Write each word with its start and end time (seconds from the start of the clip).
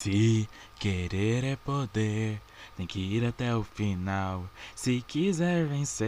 Se 0.00 0.48
querer 0.78 1.42
é 1.42 1.56
poder, 1.56 2.40
tem 2.76 2.86
que 2.86 3.00
ir 3.00 3.24
até 3.26 3.52
o 3.52 3.64
final. 3.64 4.48
Se 4.76 5.02
quiser 5.02 5.66
vencer. 5.66 6.06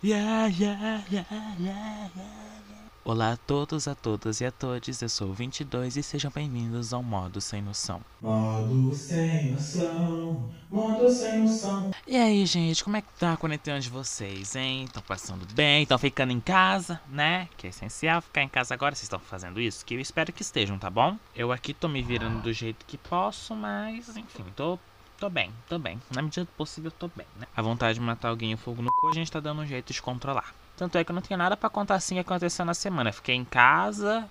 Yeah, 0.00 0.46
yeah, 0.46 1.04
yeah, 1.10 1.26
yeah, 1.58 2.08
yeah. 2.14 2.81
Olá 3.04 3.32
a 3.32 3.36
todos, 3.36 3.88
a 3.88 3.96
todas 3.96 4.40
e 4.40 4.44
a 4.44 4.52
todos, 4.52 5.02
eu 5.02 5.08
sou 5.08 5.30
o 5.30 5.34
22 5.34 5.96
e 5.96 6.04
sejam 6.04 6.30
bem-vindos 6.32 6.92
ao 6.94 7.02
Modo 7.02 7.40
Sem 7.40 7.60
Noção. 7.60 8.00
Modo 8.20 8.94
sem 8.94 9.50
noção, 9.50 10.48
modo 10.70 11.10
sem 11.10 11.40
noção. 11.40 11.90
E 12.06 12.16
aí, 12.16 12.46
gente, 12.46 12.84
como 12.84 12.96
é 12.96 13.02
que 13.02 13.08
tá 13.18 13.32
a 13.32 13.36
quarentena 13.36 13.80
de 13.80 13.90
vocês, 13.90 14.54
hein? 14.54 14.84
Estão 14.84 15.02
passando 15.02 15.44
bem? 15.52 15.82
Estão 15.82 15.98
ficando 15.98 16.32
em 16.32 16.38
casa, 16.38 17.00
né? 17.08 17.48
Que 17.56 17.66
é 17.66 17.70
essencial 17.70 18.22
ficar 18.22 18.44
em 18.44 18.48
casa 18.48 18.72
agora. 18.72 18.94
Vocês 18.94 19.06
estão 19.06 19.18
fazendo 19.18 19.60
isso? 19.60 19.84
Que 19.84 19.94
eu 19.94 20.00
espero 20.00 20.32
que 20.32 20.42
estejam, 20.42 20.78
tá 20.78 20.88
bom? 20.88 21.18
Eu 21.34 21.50
aqui 21.50 21.74
tô 21.74 21.88
me 21.88 22.02
virando 22.04 22.40
do 22.40 22.52
jeito 22.52 22.86
que 22.86 22.96
posso, 22.96 23.52
mas 23.56 24.16
enfim, 24.16 24.44
tô 24.54 24.78
tô 25.18 25.28
bem, 25.28 25.52
tô 25.68 25.76
bem. 25.76 26.00
Na 26.14 26.22
medida 26.22 26.44
do 26.44 26.52
possível, 26.52 26.92
tô 26.92 27.08
bem, 27.16 27.26
né? 27.36 27.48
A 27.56 27.62
vontade 27.62 27.94
de 27.94 28.00
matar 28.00 28.28
alguém 28.28 28.52
e 28.52 28.56
fogo 28.56 28.80
no 28.80 28.92
cu, 28.92 29.08
a 29.08 29.12
gente 29.12 29.30
tá 29.30 29.40
dando 29.40 29.62
um 29.62 29.66
jeito 29.66 29.92
de 29.92 30.00
controlar. 30.00 30.54
Tanto 30.76 30.96
é 30.98 31.04
que 31.04 31.10
eu 31.10 31.14
não 31.14 31.22
tenho 31.22 31.38
nada 31.38 31.56
para 31.56 31.70
contar 31.70 31.96
assim 31.96 32.14
que 32.14 32.20
aconteceu 32.20 32.64
na 32.64 32.74
semana. 32.74 33.12
Fiquei 33.12 33.34
em 33.34 33.44
casa, 33.44 34.28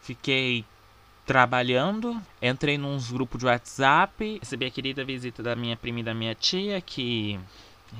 fiquei 0.00 0.64
trabalhando, 1.26 2.20
entrei 2.42 2.76
num 2.76 2.98
grupo 2.98 3.38
de 3.38 3.46
WhatsApp, 3.46 4.38
recebi 4.40 4.66
a 4.66 4.70
querida 4.70 5.04
visita 5.04 5.42
da 5.42 5.54
minha 5.54 5.76
prima 5.76 6.00
e 6.00 6.02
da 6.02 6.14
minha 6.14 6.34
tia, 6.34 6.80
que 6.80 7.38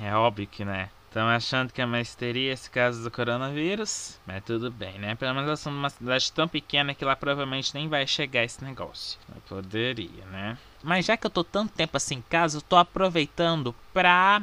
é 0.01 0.13
óbvio 0.15 0.47
que, 0.47 0.65
né? 0.65 0.89
Estão 1.07 1.27
achando 1.27 1.73
que 1.73 1.81
é 1.81 1.85
uma 1.85 1.99
histeria 1.99 2.53
esse 2.53 2.69
caso 2.69 3.03
do 3.03 3.11
coronavírus, 3.11 4.17
mas 4.25 4.41
tudo 4.45 4.71
bem, 4.71 4.97
né? 4.97 5.13
Pelo 5.15 5.33
menos 5.33 5.47
elas 5.47 5.59
são 5.59 5.73
uma 5.73 5.89
cidade 5.89 6.31
tão 6.31 6.47
pequena 6.47 6.93
que 6.93 7.03
lá 7.03 7.17
provavelmente 7.17 7.73
nem 7.73 7.89
vai 7.89 8.07
chegar 8.07 8.45
esse 8.45 8.63
negócio. 8.63 9.19
Eu 9.35 9.41
poderia, 9.41 10.25
né? 10.31 10.57
Mas 10.81 11.05
já 11.05 11.17
que 11.17 11.27
eu 11.27 11.31
tô 11.31 11.43
tanto 11.43 11.73
tempo 11.73 11.97
assim 11.97 12.15
em 12.15 12.21
casa, 12.21 12.57
eu 12.57 12.61
tô 12.61 12.77
aproveitando 12.77 13.75
pra 13.93 14.41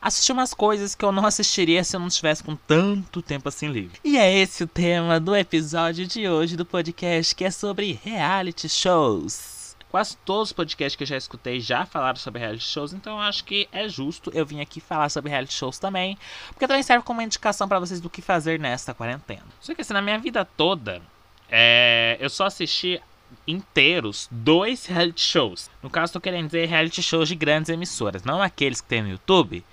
assistir 0.00 0.32
umas 0.32 0.54
coisas 0.54 0.94
que 0.94 1.04
eu 1.04 1.12
não 1.12 1.26
assistiria 1.26 1.82
se 1.84 1.96
eu 1.96 2.00
não 2.00 2.08
estivesse 2.08 2.42
com 2.42 2.56
tanto 2.56 3.22
tempo 3.22 3.48
assim 3.48 3.68
livre. 3.68 3.98
E 4.04 4.16
é 4.16 4.32
esse 4.32 4.64
o 4.64 4.66
tema 4.66 5.18
do 5.18 5.34
episódio 5.34 6.06
de 6.06 6.28
hoje 6.28 6.56
do 6.56 6.64
podcast, 6.64 7.34
que 7.34 7.44
é 7.44 7.50
sobre 7.50 7.98
reality 8.04 8.68
shows. 8.68 9.76
Quase 9.90 10.16
todos 10.18 10.48
os 10.48 10.52
podcasts 10.52 10.96
que 10.96 11.04
eu 11.04 11.06
já 11.06 11.16
escutei 11.16 11.60
já 11.60 11.86
falaram 11.86 12.16
sobre 12.16 12.40
reality 12.40 12.64
shows, 12.64 12.92
então 12.92 13.20
acho 13.20 13.44
que 13.44 13.68
é 13.72 13.88
justo 13.88 14.30
eu 14.34 14.44
vir 14.44 14.60
aqui 14.60 14.80
falar 14.80 15.08
sobre 15.08 15.30
reality 15.30 15.54
shows 15.54 15.78
também, 15.78 16.18
porque 16.48 16.66
também 16.66 16.82
serve 16.82 17.04
como 17.04 17.20
uma 17.20 17.24
indicação 17.24 17.68
para 17.68 17.78
vocês 17.78 18.00
do 18.00 18.10
que 18.10 18.20
fazer 18.20 18.58
nesta 18.58 18.92
quarentena. 18.92 19.46
Só 19.60 19.74
que 19.74 19.80
assim, 19.80 19.94
na 19.94 20.02
minha 20.02 20.18
vida 20.18 20.44
toda, 20.44 21.00
é, 21.48 22.16
eu 22.20 22.28
só 22.28 22.46
assisti 22.46 23.00
inteiros 23.46 24.28
dois 24.30 24.86
reality 24.86 25.20
shows. 25.20 25.70
No 25.82 25.90
caso, 25.90 26.06
estou 26.06 26.20
querendo 26.20 26.46
dizer 26.46 26.66
reality 26.66 27.02
shows 27.02 27.28
de 27.28 27.34
grandes 27.34 27.68
emissoras, 27.68 28.24
não 28.24 28.42
aqueles 28.42 28.80
que 28.80 28.88
tem 28.88 29.02
no 29.02 29.08
YouTube, 29.08 29.64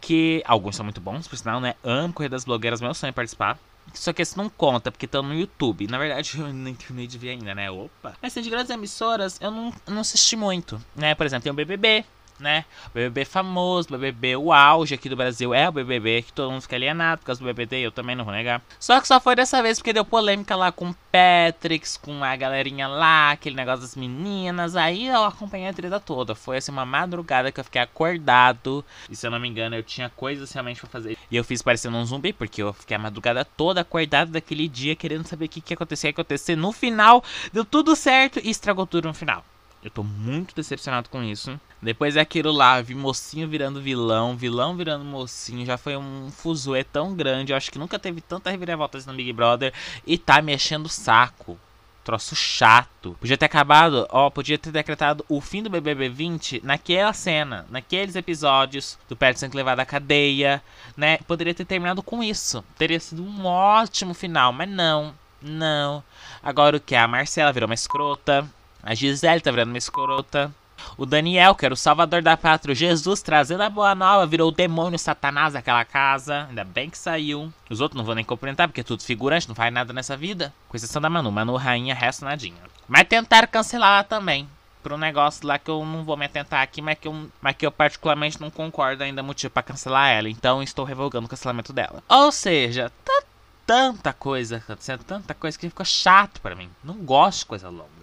que 0.00 0.42
alguns 0.46 0.76
são 0.76 0.84
muito 0.84 1.00
bons, 1.00 1.26
por 1.26 1.36
sinal, 1.36 1.60
né? 1.60 1.74
Amo 1.82 2.12
Corrida 2.12 2.36
das 2.36 2.44
Blogueiras, 2.44 2.80
meu 2.80 2.94
sonho 2.94 3.10
é 3.10 3.12
participar. 3.12 3.58
Só 3.94 4.12
que 4.12 4.20
esse 4.20 4.36
não 4.36 4.48
conta, 4.48 4.90
porque 4.90 5.06
estão 5.06 5.22
no 5.22 5.34
YouTube. 5.34 5.86
Na 5.88 5.98
verdade, 5.98 6.32
eu 6.38 6.52
nem 6.52 6.74
terminei 6.74 7.06
de 7.06 7.18
ver 7.18 7.30
ainda, 7.30 7.54
né? 7.54 7.70
Opa! 7.70 8.14
Mas 8.20 8.32
assim, 8.32 8.42
de 8.42 8.50
grandes 8.50 8.70
emissoras, 8.70 9.38
eu 9.40 9.50
não, 9.50 9.72
não 9.86 10.00
assisti 10.00 10.36
muito, 10.36 10.80
né? 10.94 11.14
Por 11.14 11.26
exemplo, 11.26 11.44
tem 11.44 11.52
o 11.52 11.54
BBB, 11.54 12.04
né? 12.38 12.64
O 12.86 12.94
BBB 12.94 13.24
famoso, 13.24 13.88
o 13.88 13.92
BBB, 13.92 14.36
o 14.36 14.52
auge 14.52 14.94
aqui 14.94 15.08
do 15.08 15.16
Brasil 15.16 15.54
é 15.54 15.68
o 15.68 15.72
BBB, 15.72 16.22
que 16.22 16.32
todo 16.32 16.50
mundo 16.50 16.62
fica 16.62 16.76
alienado 16.76 17.20
por 17.20 17.26
causa 17.26 17.40
do 17.40 17.44
BBB, 17.44 17.78
eu 17.78 17.92
também 17.92 18.16
não 18.16 18.24
vou 18.24 18.34
negar. 18.34 18.62
Só 18.78 19.00
que 19.00 19.08
só 19.08 19.20
foi 19.20 19.34
dessa 19.36 19.62
vez 19.62 19.78
porque 19.78 19.92
deu 19.92 20.04
polêmica 20.04 20.54
lá 20.56 20.70
com 20.72 20.90
o 20.90 20.96
Patrick, 21.10 21.86
com 22.00 22.22
a 22.22 22.36
galerinha 22.36 22.86
lá, 22.88 23.30
aquele 23.30 23.56
negócio 23.56 23.80
das 23.80 23.96
meninas. 23.96 24.76
Aí 24.76 25.06
eu 25.06 25.24
acompanhei 25.24 25.68
a 25.68 25.72
treta 25.72 25.98
toda. 25.98 26.34
Foi 26.34 26.58
assim 26.58 26.70
uma 26.70 26.84
madrugada 26.84 27.50
que 27.50 27.58
eu 27.58 27.64
fiquei 27.64 27.80
acordado. 27.80 28.84
E 29.08 29.16
se 29.16 29.26
eu 29.26 29.30
não 29.30 29.40
me 29.40 29.48
engano, 29.48 29.74
eu 29.74 29.82
tinha 29.82 30.10
coisas 30.10 30.52
realmente 30.52 30.80
pra 30.80 30.90
fazer. 30.90 31.16
E 31.30 31.36
eu 31.36 31.44
fiz 31.44 31.62
parecendo 31.62 31.96
um 31.96 32.04
zumbi, 32.04 32.32
porque 32.32 32.62
eu 32.62 32.72
fiquei 32.72 32.96
a 32.96 33.00
madrugada 33.00 33.44
toda 33.44 33.80
acordado 33.80 34.30
daquele 34.30 34.68
dia, 34.68 34.94
querendo 34.94 35.26
saber 35.26 35.46
o 35.46 35.48
que, 35.48 35.60
que 35.60 35.72
ia 35.72 35.76
acontecer, 35.76 36.08
ia 36.08 36.10
acontecer. 36.10 36.56
No 36.56 36.72
final, 36.72 37.24
deu 37.52 37.64
tudo 37.64 37.96
certo 37.96 38.40
e 38.42 38.50
estragou 38.50 38.86
tudo 38.86 39.08
no 39.08 39.14
final. 39.14 39.44
Eu 39.82 39.90
tô 39.90 40.02
muito 40.02 40.54
decepcionado 40.54 41.08
com 41.08 41.22
isso. 41.22 41.58
Depois 41.86 42.16
é 42.16 42.20
aquilo 42.20 42.50
lá, 42.50 42.82
vi 42.82 42.96
mocinho 42.96 43.46
virando 43.46 43.80
vilão, 43.80 44.36
vilão 44.36 44.76
virando 44.76 45.04
mocinho. 45.04 45.64
Já 45.64 45.78
foi 45.78 45.96
um 45.96 46.32
fuzuê 46.32 46.82
tão 46.82 47.14
grande. 47.14 47.52
Eu 47.52 47.56
acho 47.56 47.70
que 47.70 47.78
nunca 47.78 47.96
teve 47.96 48.20
tanta 48.20 48.50
reviravolta 48.50 48.98
no 49.06 49.14
Big 49.14 49.32
Brother. 49.32 49.72
E 50.04 50.18
tá 50.18 50.42
mexendo 50.42 50.86
o 50.86 50.88
saco. 50.88 51.56
Troço 52.02 52.34
chato. 52.34 53.16
Podia 53.20 53.38
ter 53.38 53.44
acabado, 53.44 54.04
ó, 54.10 54.28
podia 54.30 54.58
ter 54.58 54.72
decretado 54.72 55.24
o 55.28 55.40
fim 55.40 55.62
do 55.62 55.70
BBB 55.70 56.08
20 56.08 56.60
naquela 56.64 57.12
cena, 57.12 57.64
naqueles 57.70 58.16
episódios 58.16 58.98
do 59.08 59.14
Pet 59.14 59.38
sendo 59.38 59.54
levado 59.54 59.78
à 59.78 59.86
cadeia, 59.86 60.60
né? 60.96 61.18
Poderia 61.18 61.54
ter 61.54 61.64
terminado 61.64 62.02
com 62.02 62.20
isso. 62.20 62.64
Teria 62.76 62.98
sido 62.98 63.22
um 63.22 63.46
ótimo 63.46 64.12
final, 64.12 64.52
mas 64.52 64.68
não, 64.68 65.14
não. 65.40 66.02
Agora 66.42 66.78
o 66.78 66.80
que? 66.80 66.96
A 66.96 67.06
Marcela 67.06 67.52
virou 67.52 67.68
uma 67.68 67.74
escrota. 67.74 68.44
A 68.82 68.92
Gisele 68.92 69.40
tá 69.40 69.52
virando 69.52 69.68
uma 69.68 69.78
escrota. 69.78 70.52
O 70.96 71.04
Daniel, 71.04 71.54
que 71.54 71.64
era 71.64 71.74
o 71.74 71.76
salvador 71.76 72.22
da 72.22 72.36
pátria, 72.36 72.74
Jesus 72.74 73.22
trazendo 73.22 73.62
a 73.62 73.70
boa 73.70 73.94
nova, 73.94 74.26
virou 74.26 74.48
o 74.48 74.54
demônio 74.54 74.98
satanás 74.98 75.52
daquela 75.54 75.84
casa. 75.84 76.46
Ainda 76.48 76.64
bem 76.64 76.90
que 76.90 76.98
saiu. 76.98 77.52
Os 77.68 77.80
outros 77.80 77.96
não 77.96 78.04
vão 78.04 78.14
nem 78.14 78.24
cumprimentar, 78.24 78.68
porque 78.68 78.80
é 78.80 78.84
tudo 78.84 79.02
figurante, 79.02 79.48
não 79.48 79.54
faz 79.54 79.72
nada 79.72 79.92
nessa 79.92 80.16
vida. 80.16 80.52
Com 80.68 80.76
exceção 80.76 81.02
da 81.02 81.10
Manu. 81.10 81.30
Manu, 81.30 81.56
rainha, 81.56 81.94
resto 81.94 82.24
nadinha. 82.24 82.56
Mas 82.88 83.08
tentaram 83.08 83.48
cancelar 83.48 83.94
ela 83.94 84.04
também. 84.04 84.48
Por 84.82 84.92
um 84.92 84.98
negócio 84.98 85.46
lá 85.46 85.58
que 85.58 85.68
eu 85.68 85.84
não 85.84 86.04
vou 86.04 86.16
me 86.16 86.26
atentar 86.26 86.62
aqui, 86.62 86.80
mas 86.80 86.96
que 86.98 87.08
eu, 87.08 87.28
mas 87.40 87.56
que 87.56 87.66
eu 87.66 87.72
particularmente 87.72 88.40
não 88.40 88.50
concordo 88.50 89.02
ainda 89.02 89.22
motivo 89.22 89.52
para 89.52 89.64
cancelar 89.64 90.10
ela. 90.10 90.28
Então 90.28 90.62
estou 90.62 90.84
revogando 90.84 91.26
o 91.26 91.28
cancelamento 91.28 91.72
dela. 91.72 92.02
Ou 92.08 92.30
seja, 92.30 92.92
tá 93.04 93.22
tanta 93.66 94.12
coisa 94.12 94.58
acontecendo, 94.58 95.02
tanta 95.02 95.34
coisa 95.34 95.58
que 95.58 95.68
ficou 95.68 95.84
chato 95.84 96.40
para 96.40 96.54
mim. 96.54 96.70
Não 96.84 96.94
gosto 96.94 97.40
de 97.40 97.46
coisa 97.46 97.68
longa. 97.68 97.95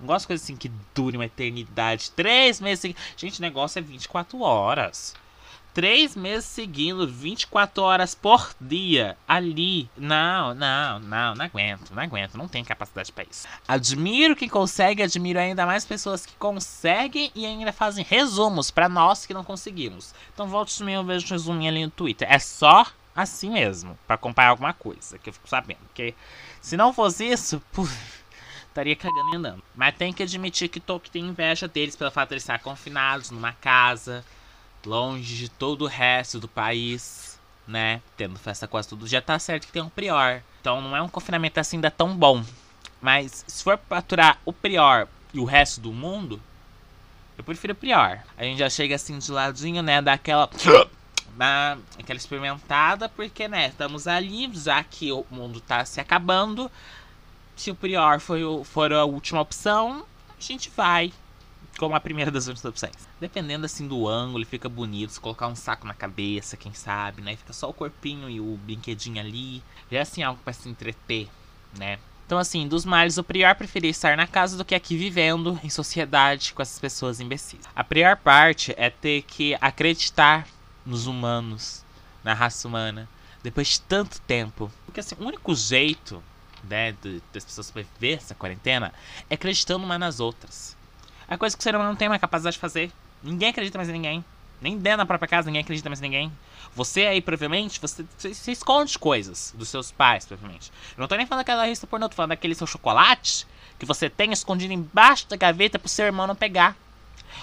Não 0.00 0.06
gosto 0.06 0.22
de 0.22 0.26
coisa 0.28 0.42
assim 0.42 0.56
que 0.56 0.72
dure 0.94 1.16
uma 1.16 1.26
eternidade. 1.26 2.10
Três 2.12 2.60
meses 2.60 2.80
seguindo. 2.80 2.98
Gente, 3.16 3.38
o 3.38 3.42
negócio 3.42 3.78
é 3.78 3.82
24 3.82 4.40
horas. 4.40 5.14
Três 5.72 6.16
meses 6.16 6.46
seguindo, 6.46 7.06
24 7.06 7.80
horas 7.84 8.12
por 8.12 8.52
dia, 8.60 9.16
ali. 9.28 9.88
Não, 9.96 10.52
não, 10.52 10.98
não, 10.98 11.34
não 11.36 11.44
aguento, 11.44 11.92
não 11.92 12.02
aguento, 12.02 12.36
não 12.36 12.48
tenho 12.48 12.64
capacidade 12.64 13.12
para 13.12 13.24
isso. 13.30 13.46
Admiro 13.68 14.34
quem 14.34 14.48
consegue, 14.48 15.00
admiro 15.00 15.38
ainda 15.38 15.64
mais 15.64 15.84
pessoas 15.84 16.26
que 16.26 16.34
conseguem 16.34 17.30
e 17.36 17.46
ainda 17.46 17.72
fazem 17.72 18.04
resumos 18.04 18.72
para 18.72 18.88
nós 18.88 19.24
que 19.24 19.32
não 19.32 19.44
conseguimos. 19.44 20.12
Então 20.34 20.48
volte 20.48 20.82
e 20.82 20.92
eu 20.92 21.04
vejo 21.04 21.26
um 21.26 21.30
resuminho 21.30 21.70
ali 21.70 21.84
no 21.84 21.90
Twitter. 21.90 22.26
É 22.28 22.40
só 22.40 22.84
assim 23.14 23.50
mesmo, 23.50 23.96
para 24.08 24.14
acompanhar 24.14 24.48
alguma 24.48 24.72
coisa, 24.72 25.18
que 25.18 25.28
eu 25.28 25.32
fico 25.32 25.48
sabendo. 25.48 25.80
Porque 25.86 26.14
se 26.60 26.76
não 26.76 26.92
fosse 26.92 27.24
isso, 27.26 27.62
puf, 27.72 28.19
estaria 28.70 28.96
cagando 28.96 29.32
e 29.32 29.36
andando. 29.36 29.62
Mas 29.74 29.94
tem 29.96 30.12
que 30.12 30.22
admitir 30.22 30.68
que 30.68 30.80
Tolkien 30.80 31.12
tem 31.12 31.30
inveja 31.30 31.68
deles 31.68 31.94
pelo 31.94 32.10
fato 32.10 32.30
de 32.30 32.34
eles 32.34 32.42
estar 32.42 32.58
confinados 32.60 33.30
numa 33.30 33.52
casa, 33.52 34.24
longe 34.84 35.36
de 35.36 35.48
todo 35.48 35.82
o 35.82 35.88
resto 35.88 36.40
do 36.40 36.48
país, 36.48 37.38
né? 37.66 38.00
Tendo 38.16 38.38
festa 38.38 38.66
quase 38.66 38.88
tudo. 38.88 39.06
Já 39.06 39.20
tá 39.20 39.38
certo 39.38 39.66
que 39.66 39.72
tem 39.72 39.82
um 39.82 39.88
prior. 39.88 40.42
Então 40.60 40.80
não 40.80 40.96
é 40.96 41.02
um 41.02 41.08
confinamento 41.08 41.60
assim 41.60 41.76
ainda 41.76 41.90
tão 41.90 42.16
bom. 42.16 42.42
Mas 43.00 43.44
se 43.46 43.62
for 43.62 43.78
pra 43.78 43.98
aturar 43.98 44.38
o 44.44 44.52
prior 44.52 45.08
e 45.32 45.40
o 45.40 45.44
resto 45.44 45.80
do 45.80 45.92
mundo, 45.92 46.40
eu 47.38 47.44
prefiro 47.44 47.72
o 47.72 47.76
prior. 47.76 48.20
A 48.36 48.44
gente 48.44 48.58
já 48.58 48.68
chega 48.68 48.94
assim 48.94 49.18
de 49.18 49.30
ladinho, 49.32 49.82
né? 49.82 50.02
Daquela. 50.02 50.48
Na, 51.36 51.78
aquela 51.98 52.18
experimentada, 52.18 53.08
porque, 53.08 53.48
né, 53.48 53.68
estamos 53.68 54.06
ali, 54.06 54.50
já 54.52 54.82
que 54.84 55.10
o 55.10 55.24
mundo 55.30 55.60
tá 55.60 55.84
se 55.84 56.00
acabando, 56.00 56.70
se 57.60 57.70
o 57.70 57.74
Prior 57.74 58.18
foi 58.20 58.40
for 58.64 58.90
a 58.90 59.04
última 59.04 59.38
opção, 59.38 60.06
a 60.30 60.40
gente 60.40 60.70
vai 60.74 61.12
como 61.78 61.94
a 61.94 62.00
primeira 62.00 62.30
das 62.30 62.46
últimas 62.46 62.64
opções. 62.64 63.08
Dependendo 63.20 63.66
assim 63.66 63.86
do 63.86 64.08
ângulo, 64.08 64.46
fica 64.46 64.66
bonito. 64.66 65.10
Se 65.10 65.20
colocar 65.20 65.46
um 65.46 65.54
saco 65.54 65.86
na 65.86 65.92
cabeça, 65.92 66.56
quem 66.56 66.72
sabe, 66.72 67.20
né? 67.20 67.36
Fica 67.36 67.52
só 67.52 67.68
o 67.68 67.74
corpinho 67.74 68.30
e 68.30 68.40
o 68.40 68.58
brinquedinho 68.64 69.20
ali. 69.20 69.62
É 69.90 70.00
assim 70.00 70.22
algo 70.22 70.40
para 70.42 70.54
se 70.54 70.70
entreter, 70.70 71.28
né? 71.78 71.98
Então, 72.24 72.38
assim, 72.38 72.66
dos 72.66 72.86
males, 72.86 73.18
o 73.18 73.24
Prior 73.24 73.54
preferia 73.54 73.90
estar 73.90 74.16
na 74.16 74.26
casa 74.26 74.56
do 74.56 74.64
que 74.64 74.74
aqui 74.74 74.96
vivendo 74.96 75.60
em 75.62 75.68
sociedade 75.68 76.54
com 76.54 76.62
essas 76.62 76.78
pessoas 76.78 77.20
imbecis. 77.20 77.60
A 77.76 77.84
pior 77.84 78.16
parte 78.16 78.72
é 78.78 78.88
ter 78.88 79.22
que 79.22 79.54
acreditar 79.60 80.46
nos 80.86 81.06
humanos, 81.06 81.84
na 82.24 82.32
raça 82.32 82.66
humana, 82.66 83.08
depois 83.42 83.68
de 83.68 83.80
tanto 83.82 84.18
tempo. 84.22 84.72
Porque, 84.86 85.00
assim, 85.00 85.16
o 85.18 85.26
único 85.26 85.54
jeito 85.54 86.22
né, 86.68 86.94
das 87.32 87.44
pessoas 87.44 87.66
sobreviver 87.66 88.18
essa 88.18 88.34
quarentena 88.34 88.92
é 89.28 89.34
acreditando 89.34 89.84
uma 89.84 89.98
nas 89.98 90.20
outras. 90.20 90.76
A 91.28 91.38
coisa 91.38 91.56
que 91.56 91.60
o 91.60 91.62
ser 91.62 91.74
humano 91.74 91.90
não 91.90 91.96
tem 91.96 92.08
uma 92.08 92.18
capacidade 92.18 92.54
de 92.54 92.60
fazer. 92.60 92.90
Ninguém 93.22 93.50
acredita 93.50 93.78
mais 93.78 93.88
em 93.88 93.92
ninguém. 93.92 94.24
Nem 94.60 94.76
dentro 94.76 94.98
da 94.98 95.06
própria 95.06 95.28
casa, 95.28 95.46
ninguém 95.46 95.62
acredita 95.62 95.88
mais 95.88 96.00
em 96.00 96.02
ninguém. 96.02 96.32
Você 96.74 97.06
aí, 97.06 97.20
provavelmente, 97.20 97.80
você, 97.80 98.04
você, 98.16 98.34
você 98.34 98.52
esconde 98.52 98.98
coisas 98.98 99.54
dos 99.56 99.68
seus 99.68 99.90
pais, 99.90 100.26
provavelmente. 100.26 100.70
Eu 100.96 101.00
não 101.00 101.08
tô 101.08 101.16
nem 101.16 101.26
falando 101.26 101.40
daquela 101.40 101.64
revista 101.64 101.86
pornô, 101.86 102.08
tô 102.08 102.14
falando 102.14 102.30
daquele 102.30 102.54
seu 102.54 102.66
chocolate 102.66 103.46
que 103.78 103.86
você 103.86 104.10
tem 104.10 104.32
escondido 104.32 104.72
embaixo 104.72 105.28
da 105.28 105.36
gaveta 105.36 105.78
pro 105.78 105.88
seu 105.88 106.04
irmão 106.04 106.26
não 106.26 106.36
pegar. 106.36 106.76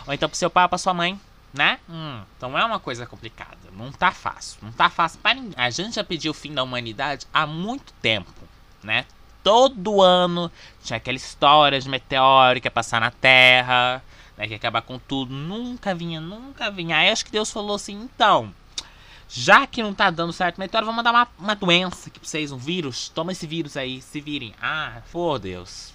Ou 0.05 0.13
então 0.13 0.29
pro 0.29 0.37
seu 0.37 0.49
pai 0.49 0.63
ou 0.63 0.69
pra 0.69 0.77
sua 0.77 0.93
mãe, 0.93 1.19
né? 1.53 1.79
Hum, 1.89 2.21
então 2.37 2.57
é 2.57 2.63
uma 2.63 2.79
coisa 2.79 3.05
complicada. 3.05 3.57
Não 3.73 3.91
tá 3.91 4.11
fácil. 4.11 4.59
Não 4.61 4.71
tá 4.71 4.89
fácil 4.89 5.19
para 5.19 5.33
ninguém. 5.33 5.53
A 5.57 5.69
gente 5.69 5.95
já 5.95 6.03
pediu 6.03 6.31
o 6.31 6.35
fim 6.35 6.53
da 6.53 6.61
humanidade 6.61 7.25
há 7.33 7.47
muito 7.47 7.91
tempo, 8.01 8.31
né? 8.83 9.05
Todo 9.43 10.01
ano 10.01 10.51
tinha 10.83 10.97
aquela 10.97 11.17
história 11.17 11.79
de 11.79 11.87
meteoro 11.87 12.59
que 12.59 12.67
ia 12.67 12.71
passar 12.71 12.99
na 12.99 13.11
Terra, 13.11 14.03
né? 14.37 14.45
Que 14.45 14.53
ia 14.53 14.57
acabar 14.57 14.81
com 14.81 14.99
tudo. 14.99 15.33
Nunca 15.33 15.95
vinha, 15.95 16.19
nunca 16.19 16.69
vinha. 16.69 16.97
Aí 16.97 17.09
acho 17.09 17.25
que 17.25 17.31
Deus 17.31 17.51
falou 17.51 17.75
assim, 17.75 17.93
então 17.93 18.53
já 19.29 19.67
que 19.67 19.83
não 19.83 19.93
tá 19.93 20.09
dando 20.09 20.31
certo 20.31 20.57
meteoro, 20.57 20.85
vou 20.85 20.95
mandar 20.95 21.11
uma, 21.11 21.27
uma 21.37 21.55
doença 21.55 22.09
aqui 22.09 22.19
pra 22.19 22.27
vocês, 22.27 22.51
um 22.51 22.57
vírus. 22.57 23.09
Toma 23.09 23.33
esse 23.33 23.45
vírus 23.45 23.75
aí, 23.75 24.01
se 24.01 24.21
virem. 24.21 24.53
Ah, 24.61 25.01
por 25.11 25.37
Deus. 25.37 25.93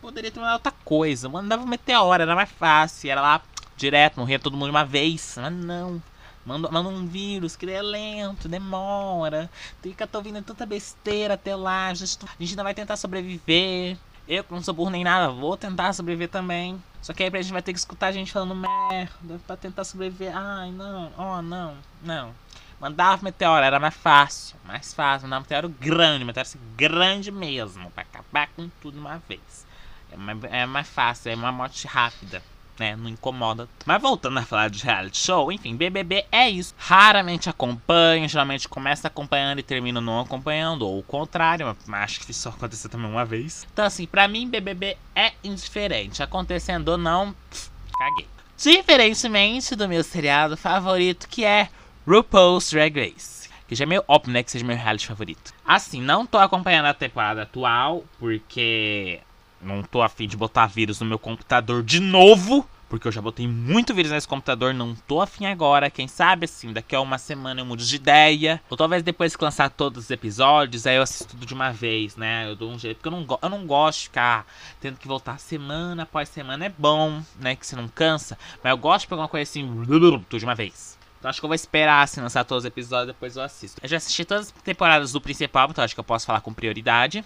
Poderia 0.00 0.30
ter 0.30 0.40
mandado 0.40 0.54
outra 0.54 0.72
coisa. 0.84 1.28
Mandava 1.28 1.62
um 1.62 1.66
meteoro, 1.66 2.22
era 2.22 2.34
mais 2.34 2.50
fácil. 2.50 3.10
Era 3.10 3.20
lá 3.20 3.42
direto, 3.76 4.18
morria 4.18 4.38
todo 4.38 4.54
mundo 4.54 4.66
de 4.66 4.70
uma 4.70 4.84
vez. 4.84 5.36
Mas 5.36 5.52
não. 5.52 6.02
Manda, 6.44 6.70
manda 6.70 6.88
um 6.88 7.06
vírus 7.06 7.54
que 7.54 7.70
é 7.70 7.82
lento, 7.82 8.48
demora. 8.48 9.50
Fica 9.82 10.06
tô 10.06 10.18
ouvindo 10.18 10.42
tanta 10.42 10.64
besteira 10.64 11.34
até 11.34 11.54
lá. 11.54 11.88
A 11.88 11.94
gente, 11.94 12.18
a 12.22 12.42
gente 12.42 12.50
ainda 12.52 12.62
vai 12.62 12.74
tentar 12.74 12.96
sobreviver. 12.96 13.96
Eu, 14.26 14.44
que 14.44 14.52
não 14.52 14.62
sou 14.62 14.72
burro 14.72 14.90
nem 14.90 15.04
nada, 15.04 15.32
vou 15.32 15.56
tentar 15.56 15.92
sobreviver 15.92 16.28
também. 16.28 16.80
Só 17.02 17.12
que 17.12 17.22
aí 17.22 17.30
a 17.32 17.42
gente 17.42 17.52
vai 17.52 17.62
ter 17.62 17.72
que 17.72 17.78
escutar 17.78 18.08
a 18.08 18.12
gente 18.12 18.30
falando 18.30 18.54
merda 18.54 19.40
pra 19.46 19.56
tentar 19.56 19.84
sobreviver. 19.84 20.36
Ai, 20.36 20.70
não, 20.70 21.12
oh, 21.18 21.42
não, 21.42 21.76
não. 22.02 22.34
Mandava 22.80 23.22
meteoro, 23.22 23.64
era 23.64 23.78
mais 23.78 23.94
fácil. 23.94 24.56
Mais 24.64 24.94
fácil. 24.94 25.26
Mandava 25.26 25.42
meteoro 25.42 25.68
grande, 25.68 26.24
meteoro 26.24 26.48
assim, 26.48 26.60
grande 26.76 27.30
mesmo. 27.30 27.90
Pra 27.90 28.02
acabar 28.02 28.48
com 28.56 28.68
tudo 28.80 28.98
uma 28.98 29.18
vez. 29.28 29.66
É 30.10 30.16
mais, 30.16 30.44
é 30.44 30.66
mais 30.66 30.88
fácil, 30.88 31.30
é 31.30 31.34
uma 31.34 31.52
morte 31.52 31.86
rápida. 31.86 32.42
Né, 32.78 32.96
não 32.96 33.10
incomoda. 33.10 33.68
Mas 33.84 34.00
voltando 34.00 34.38
a 34.38 34.42
falar 34.42 34.70
de 34.70 34.82
reality 34.82 35.18
show, 35.18 35.52
enfim, 35.52 35.76
BBB 35.76 36.24
é 36.32 36.48
isso. 36.48 36.74
Raramente 36.78 37.50
acompanho, 37.50 38.26
geralmente 38.26 38.66
começa 38.68 39.06
acompanhando 39.06 39.58
e 39.58 39.62
termino 39.62 40.00
não 40.00 40.20
acompanhando, 40.20 40.86
ou 40.86 40.98
o 40.98 41.02
contrário, 41.02 41.76
mas 41.86 42.02
acho 42.04 42.20
que 42.20 42.30
isso 42.30 42.48
aconteceu 42.48 42.88
também 42.88 43.10
uma 43.10 43.24
vez. 43.26 43.66
Então, 43.70 43.84
assim, 43.84 44.06
pra 44.06 44.26
mim, 44.26 44.48
BBB 44.48 44.96
é 45.14 45.32
indiferente. 45.44 46.22
Acontecendo 46.22 46.88
ou 46.88 46.96
não, 46.96 47.34
pff, 47.50 47.70
caguei. 47.98 48.26
Diferentemente 48.56 49.76
do 49.76 49.88
meu 49.88 50.02
seriado 50.02 50.56
favorito, 50.56 51.28
que 51.28 51.44
é 51.44 51.68
RuPaul's 52.06 52.70
Drag 52.70 52.98
Race. 52.98 53.48
Que 53.68 53.74
já 53.74 53.84
é 53.84 53.86
meio 53.86 54.04
óbvio, 54.08 54.32
né, 54.32 54.42
que 54.42 54.50
seja 54.50 54.64
meu 54.64 54.76
reality 54.76 55.06
favorito. 55.06 55.52
Assim, 55.64 56.00
não 56.00 56.26
tô 56.26 56.38
acompanhando 56.38 56.86
a 56.86 56.94
temporada 56.94 57.42
atual, 57.42 58.04
porque 58.18 59.20
não 59.62 59.82
tô 59.82 60.02
afim 60.02 60.26
de 60.26 60.36
botar 60.36 60.66
vírus 60.66 61.00
no 61.00 61.06
meu 61.06 61.18
computador 61.18 61.82
de 61.82 62.00
novo. 62.00 62.66
Porque 62.90 63.06
eu 63.06 63.12
já 63.12 63.22
botei 63.22 63.46
muito 63.46 63.94
vírus 63.94 64.10
nesse 64.10 64.26
computador, 64.26 64.74
não 64.74 64.96
tô 65.06 65.20
afim 65.20 65.46
agora. 65.46 65.88
Quem 65.88 66.08
sabe, 66.08 66.46
assim, 66.46 66.72
daqui 66.72 66.96
a 66.96 67.00
uma 67.00 67.18
semana 67.18 67.60
eu 67.60 67.64
mudo 67.64 67.84
de 67.84 67.94
ideia. 67.94 68.60
Ou 68.68 68.76
talvez 68.76 69.04
depois 69.04 69.36
que 69.36 69.44
lançar 69.44 69.70
todos 69.70 70.06
os 70.06 70.10
episódios, 70.10 70.88
aí 70.88 70.96
eu 70.96 71.02
assisto 71.02 71.28
tudo 71.28 71.46
de 71.46 71.54
uma 71.54 71.70
vez, 71.70 72.16
né? 72.16 72.50
Eu 72.50 72.56
dou 72.56 72.68
um 72.68 72.76
jeito. 72.76 72.96
Porque 72.96 73.08
eu 73.08 73.12
não, 73.12 73.38
eu 73.40 73.48
não 73.48 73.64
gosto 73.64 73.98
de 73.98 74.04
ficar 74.06 74.44
tendo 74.80 74.98
que 74.98 75.06
voltar 75.06 75.38
semana 75.38 76.02
após 76.02 76.28
semana. 76.28 76.66
É 76.66 76.68
bom, 76.68 77.22
né? 77.38 77.54
Que 77.54 77.64
você 77.64 77.76
não 77.76 77.86
cansa. 77.86 78.36
Mas 78.60 78.72
eu 78.72 78.76
gosto 78.76 79.02
de 79.02 79.06
pegar 79.06 79.22
uma 79.22 79.28
coisa 79.28 79.48
assim, 79.48 79.84
tudo 79.84 80.38
de 80.40 80.44
uma 80.44 80.56
vez. 80.56 80.98
Então 81.20 81.28
acho 81.28 81.38
que 81.38 81.44
eu 81.44 81.48
vou 81.48 81.54
esperar 81.54 82.02
assim, 82.02 82.18
lançar 82.18 82.44
todos 82.44 82.64
os 82.64 82.66
episódios 82.66 83.08
depois 83.08 83.36
eu 83.36 83.42
assisto. 83.42 83.78
Eu 83.82 83.88
já 83.88 83.98
assisti 83.98 84.24
todas 84.24 84.46
as 84.46 84.62
temporadas 84.62 85.12
do 85.12 85.20
principal, 85.20 85.68
então 85.70 85.84
acho 85.84 85.92
que 85.94 86.00
eu 86.00 86.04
posso 86.04 86.24
falar 86.24 86.40
com 86.40 86.52
prioridade. 86.52 87.22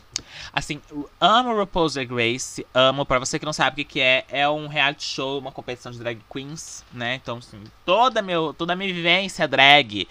Assim, 0.53 0.83
amo 1.21 1.57
RuPaul's 1.57 1.95
Drag 1.95 2.11
Race, 2.13 2.67
amo. 2.75 3.07
Pra 3.07 3.21
você 3.21 3.39
que 3.39 3.47
não 3.47 3.53
sabe 3.53 3.83
o 3.83 3.85
que, 3.85 4.01
é, 4.01 4.25
é 4.29 4.49
um 4.49 4.67
reality 4.67 5.05
show, 5.05 5.39
uma 5.39 5.53
competição 5.53 5.93
de 5.93 5.99
drag 6.01 6.21
queens, 6.29 6.85
né? 6.93 7.15
Então, 7.15 7.39
assim, 7.39 7.63
toda, 7.87 8.21
meu, 8.21 8.53
toda 8.53 8.73
a 8.73 8.77
minha 8.77 8.93
vivência 8.93 9.47
drag 9.47 10.09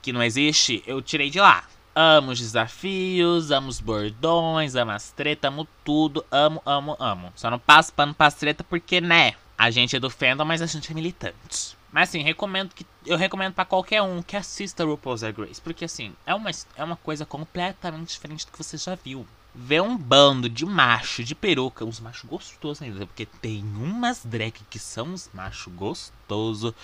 que 0.00 0.14
não 0.14 0.22
existe, 0.22 0.82
eu 0.86 1.02
tirei 1.02 1.28
de 1.28 1.38
lá. 1.38 1.64
Amo 1.94 2.30
os 2.30 2.38
desafios, 2.38 3.50
amo 3.50 3.68
os 3.68 3.80
bordões, 3.80 4.76
amo 4.76 4.92
as 4.92 5.10
tretas, 5.10 5.50
amo 5.50 5.68
tudo, 5.84 6.24
amo, 6.30 6.62
amo, 6.64 6.96
amo. 6.98 7.32
Só 7.34 7.50
não 7.50 7.58
passo 7.58 7.92
pano 7.92 8.14
pra 8.14 8.30
treta 8.30 8.64
porque, 8.64 8.98
né? 8.98 9.34
A 9.58 9.70
gente 9.70 9.96
é 9.96 10.00
do 10.00 10.10
fandom, 10.10 10.44
mas 10.44 10.60
a 10.60 10.66
gente 10.66 10.90
é 10.90 10.94
militante. 10.94 11.76
Mas 11.90 12.10
assim, 12.10 12.22
recomendo 12.22 12.74
que 12.74 12.86
eu 13.06 13.16
recomendo 13.16 13.54
para 13.54 13.64
qualquer 13.64 14.02
um 14.02 14.22
que 14.22 14.36
assista 14.36 14.84
RuPaul's 14.84 15.22
Drag 15.22 15.40
Race, 15.40 15.60
porque 15.60 15.84
assim, 15.84 16.14
é 16.26 16.34
uma 16.34 16.50
é 16.76 16.84
uma 16.84 16.96
coisa 16.96 17.24
completamente 17.24 18.10
diferente 18.10 18.44
do 18.44 18.52
que 18.52 18.58
você 18.58 18.76
já 18.76 18.94
viu. 18.94 19.26
Ver 19.54 19.80
um 19.80 19.96
bando 19.96 20.50
de 20.50 20.66
macho 20.66 21.24
de 21.24 21.34
peruca, 21.34 21.86
uns 21.86 21.98
machos 21.98 22.28
gostosos 22.28 22.82
ainda, 22.82 23.06
porque 23.06 23.24
tem 23.24 23.62
umas 23.62 24.22
drag 24.22 24.52
que 24.68 24.78
são 24.78 25.06
uns 25.06 25.30
machos 25.32 25.72
gostosos. 25.72 26.74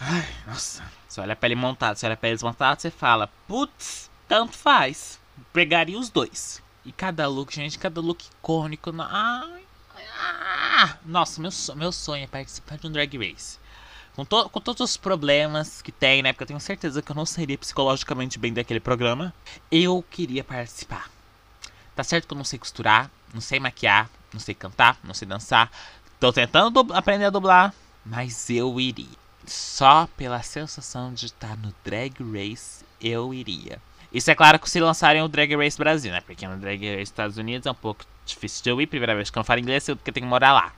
Ai, 0.00 0.26
nossa. 0.46 0.82
Você 1.06 1.20
olha 1.20 1.34
a 1.34 1.36
pele 1.36 1.54
montada, 1.54 1.94
você 1.94 2.06
olha 2.06 2.14
a 2.14 2.16
pele 2.16 2.34
desmontada, 2.34 2.80
você 2.80 2.90
fala, 2.90 3.28
putz, 3.46 4.10
tanto 4.26 4.56
faz. 4.56 5.20
Pegaria 5.52 5.98
os 5.98 6.08
dois. 6.08 6.62
E 6.86 6.92
cada 6.92 7.28
look, 7.28 7.54
gente, 7.54 7.78
cada 7.78 8.00
look 8.00 8.24
icônico. 8.24 8.90
Ai, 8.98 9.62
ah, 10.82 10.96
nossa, 11.04 11.42
meu, 11.42 11.50
meu 11.76 11.92
sonho 11.92 12.24
é 12.24 12.26
participar 12.26 12.78
de 12.78 12.86
um 12.86 12.92
drag 12.92 13.18
race. 13.18 13.58
Com, 14.16 14.24
to 14.24 14.48
com 14.48 14.60
todos 14.60 14.80
os 14.80 14.96
problemas 14.96 15.82
que 15.82 15.92
tem, 15.92 16.22
né? 16.22 16.32
Porque 16.32 16.44
eu 16.44 16.46
tenho 16.46 16.60
certeza 16.60 17.02
que 17.02 17.12
eu 17.12 17.16
não 17.16 17.26
seria 17.26 17.58
psicologicamente 17.58 18.38
bem 18.38 18.52
daquele 18.52 18.80
programa. 18.80 19.34
Eu 19.70 20.02
queria 20.10 20.42
participar. 20.42 21.10
Tá 21.94 22.02
certo 22.02 22.26
que 22.26 22.32
eu 22.32 22.38
não 22.38 22.44
sei 22.44 22.58
costurar, 22.58 23.10
não 23.34 23.42
sei 23.42 23.60
maquiar, 23.60 24.08
não 24.32 24.40
sei 24.40 24.54
cantar, 24.54 24.98
não 25.04 25.12
sei 25.12 25.28
dançar. 25.28 25.70
Tô 26.18 26.32
tentando 26.32 26.86
aprender 26.94 27.26
a 27.26 27.30
dublar, 27.30 27.74
mas 28.02 28.48
eu 28.48 28.80
iria. 28.80 29.20
Só 29.46 30.08
pela 30.16 30.42
sensação 30.42 31.12
de 31.12 31.26
estar 31.26 31.58
no 31.58 31.74
Drag 31.84 32.14
Race, 32.32 32.84
eu 33.00 33.34
iria. 33.34 33.80
Isso 34.10 34.30
é 34.30 34.34
claro 34.34 34.58
que 34.58 34.68
se 34.68 34.80
lançarem 34.80 35.22
o 35.22 35.28
Drag 35.28 35.54
Race 35.56 35.76
Brasil, 35.76 36.10
né? 36.10 36.22
Porque 36.22 36.48
no 36.48 36.56
Drag 36.56 36.80
Race 36.88 37.02
Estados 37.02 37.36
Unidos 37.36 37.66
é 37.66 37.70
um 37.70 37.74
pouco 37.74 38.04
difícil 38.30 38.62
de 38.62 38.70
eu 38.70 38.80
ir. 38.80 38.86
Primeira 38.86 39.14
vez 39.14 39.30
que 39.30 39.36
eu 39.36 39.40
não 39.40 39.44
falo 39.44 39.60
inglês, 39.60 39.84
porque 39.84 40.10
eu 40.10 40.14
tenho 40.14 40.26
que 40.26 40.30
morar 40.30 40.52
lá. 40.52 40.72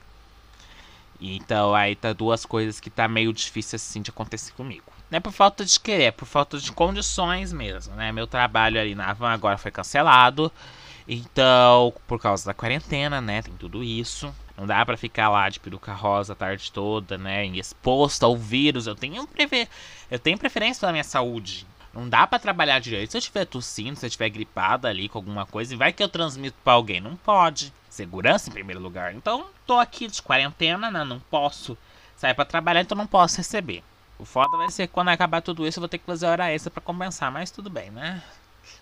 Então 1.20 1.74
aí 1.74 1.94
tá 1.94 2.12
duas 2.12 2.44
coisas 2.44 2.80
que 2.80 2.90
tá 2.90 3.06
meio 3.06 3.32
difícil 3.32 3.76
assim 3.76 4.02
de 4.02 4.10
acontecer 4.10 4.52
comigo. 4.52 4.92
Não 5.10 5.18
é 5.18 5.20
por 5.20 5.32
falta 5.32 5.64
de 5.64 5.78
querer, 5.78 6.04
é 6.04 6.10
por 6.10 6.26
falta 6.26 6.58
de 6.58 6.72
condições 6.72 7.52
mesmo, 7.52 7.94
né? 7.94 8.10
Meu 8.10 8.26
trabalho 8.26 8.80
ali 8.80 8.94
na 8.94 9.10
Avan 9.10 9.30
agora 9.30 9.58
foi 9.58 9.70
cancelado. 9.70 10.50
Então, 11.06 11.92
por 12.06 12.20
causa 12.20 12.46
da 12.46 12.54
quarentena, 12.54 13.20
né? 13.20 13.42
Tem 13.42 13.54
tudo 13.54 13.84
isso. 13.84 14.34
Não 14.56 14.66
dá 14.66 14.84
para 14.84 14.96
ficar 14.96 15.28
lá 15.28 15.48
de 15.48 15.60
peruca 15.60 15.92
rosa 15.92 16.32
a 16.32 16.36
tarde 16.36 16.70
toda, 16.72 17.18
né? 17.18 17.46
Exposto 17.46 18.24
ao 18.24 18.36
vírus. 18.36 18.86
Eu 18.86 18.94
tenho, 18.94 19.26
prefer... 19.26 19.68
eu 20.10 20.18
tenho 20.18 20.38
preferência 20.38 20.80
pela 20.80 20.92
minha 20.92 21.04
saúde. 21.04 21.66
Não 21.92 22.08
dá 22.08 22.26
para 22.26 22.38
trabalhar 22.38 22.78
direito. 22.78 23.10
Se 23.10 23.16
eu 23.16 23.20
estiver 23.20 23.44
tossindo, 23.44 23.98
se 23.98 24.06
eu 24.06 24.08
estiver 24.08 24.30
gripada 24.30 24.88
ali 24.88 25.08
com 25.08 25.18
alguma 25.18 25.44
coisa, 25.44 25.74
e 25.74 25.76
vai 25.76 25.92
que 25.92 26.02
eu 26.02 26.08
transmito 26.08 26.56
para 26.64 26.72
alguém. 26.72 27.00
Não 27.00 27.16
pode. 27.16 27.72
Segurança 27.90 28.48
em 28.48 28.52
primeiro 28.52 28.80
lugar. 28.80 29.14
Então, 29.14 29.46
tô 29.66 29.78
aqui 29.78 30.08
de 30.08 30.22
quarentena, 30.22 30.90
né? 30.90 31.04
Não 31.04 31.20
posso 31.20 31.76
sair 32.16 32.34
para 32.34 32.44
trabalhar, 32.44 32.80
então 32.80 32.96
não 32.96 33.06
posso 33.06 33.36
receber. 33.36 33.82
O 34.18 34.24
foda 34.24 34.56
vai 34.56 34.70
ser 34.70 34.86
que 34.86 34.92
quando 34.92 35.08
acabar 35.08 35.42
tudo 35.42 35.66
isso, 35.66 35.78
eu 35.78 35.82
vou 35.82 35.88
ter 35.88 35.98
que 35.98 36.06
fazer 36.06 36.26
hora 36.26 36.50
extra 36.50 36.70
para 36.70 36.82
compensar. 36.82 37.30
Mas 37.30 37.50
tudo 37.50 37.68
bem, 37.68 37.90
né? 37.90 38.22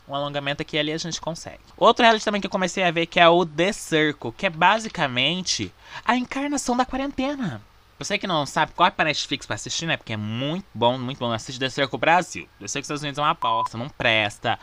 Um 0.06 0.14
alongamento 0.14 0.62
aqui 0.62 0.76
e 0.76 0.78
ali 0.78 0.92
a 0.92 0.98
gente 0.98 1.20
consegue. 1.20 1.60
Outro 1.76 2.04
reality 2.04 2.24
também 2.24 2.40
que 2.40 2.46
eu 2.46 2.50
comecei 2.50 2.84
a 2.84 2.90
ver 2.90 3.06
que 3.06 3.18
é 3.18 3.28
o 3.28 3.44
The 3.44 3.72
Circle, 3.72 4.32
que 4.32 4.46
é 4.46 4.50
basicamente 4.50 5.72
a 6.04 6.16
encarnação 6.16 6.76
da 6.76 6.84
quarentena. 6.84 7.62
Você 8.00 8.16
que 8.16 8.26
não 8.26 8.46
sabe, 8.46 8.72
corre 8.72 8.90
pra 8.92 9.04
Netflix 9.04 9.44
pra 9.44 9.56
assistir, 9.56 9.84
né? 9.84 9.94
Porque 9.94 10.14
é 10.14 10.16
muito 10.16 10.64
bom, 10.72 10.96
muito 10.96 11.18
bom. 11.18 11.30
Assiste 11.30 11.60
The 11.60 11.68
Circle 11.68 11.98
Brasil. 11.98 12.48
The 12.58 12.66
Circle 12.66 12.80
Estados 12.80 13.02
Unidos 13.02 13.18
é 13.18 13.20
uma 13.20 13.32
aposta, 13.32 13.76
não 13.76 13.90
presta. 13.90 14.58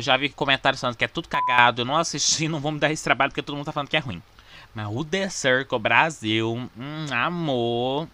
Já 0.00 0.16
vi 0.16 0.30
comentários 0.30 0.80
falando 0.80 0.96
que 0.96 1.04
é 1.04 1.08
tudo 1.08 1.28
cagado. 1.28 1.82
Eu 1.82 1.84
não 1.84 1.98
assisti, 1.98 2.48
não 2.48 2.60
vou 2.60 2.72
me 2.72 2.78
dar 2.78 2.90
esse 2.90 3.04
trabalho 3.04 3.30
porque 3.30 3.42
todo 3.42 3.56
mundo 3.56 3.66
tá 3.66 3.72
falando 3.72 3.90
que 3.90 3.96
é 3.98 4.00
ruim. 4.00 4.22
Mas 4.74 4.88
o 4.90 5.04
The 5.04 5.28
Circle 5.28 5.78
Brasil, 5.78 6.70
hum, 6.74 7.06
amor. 7.12 8.08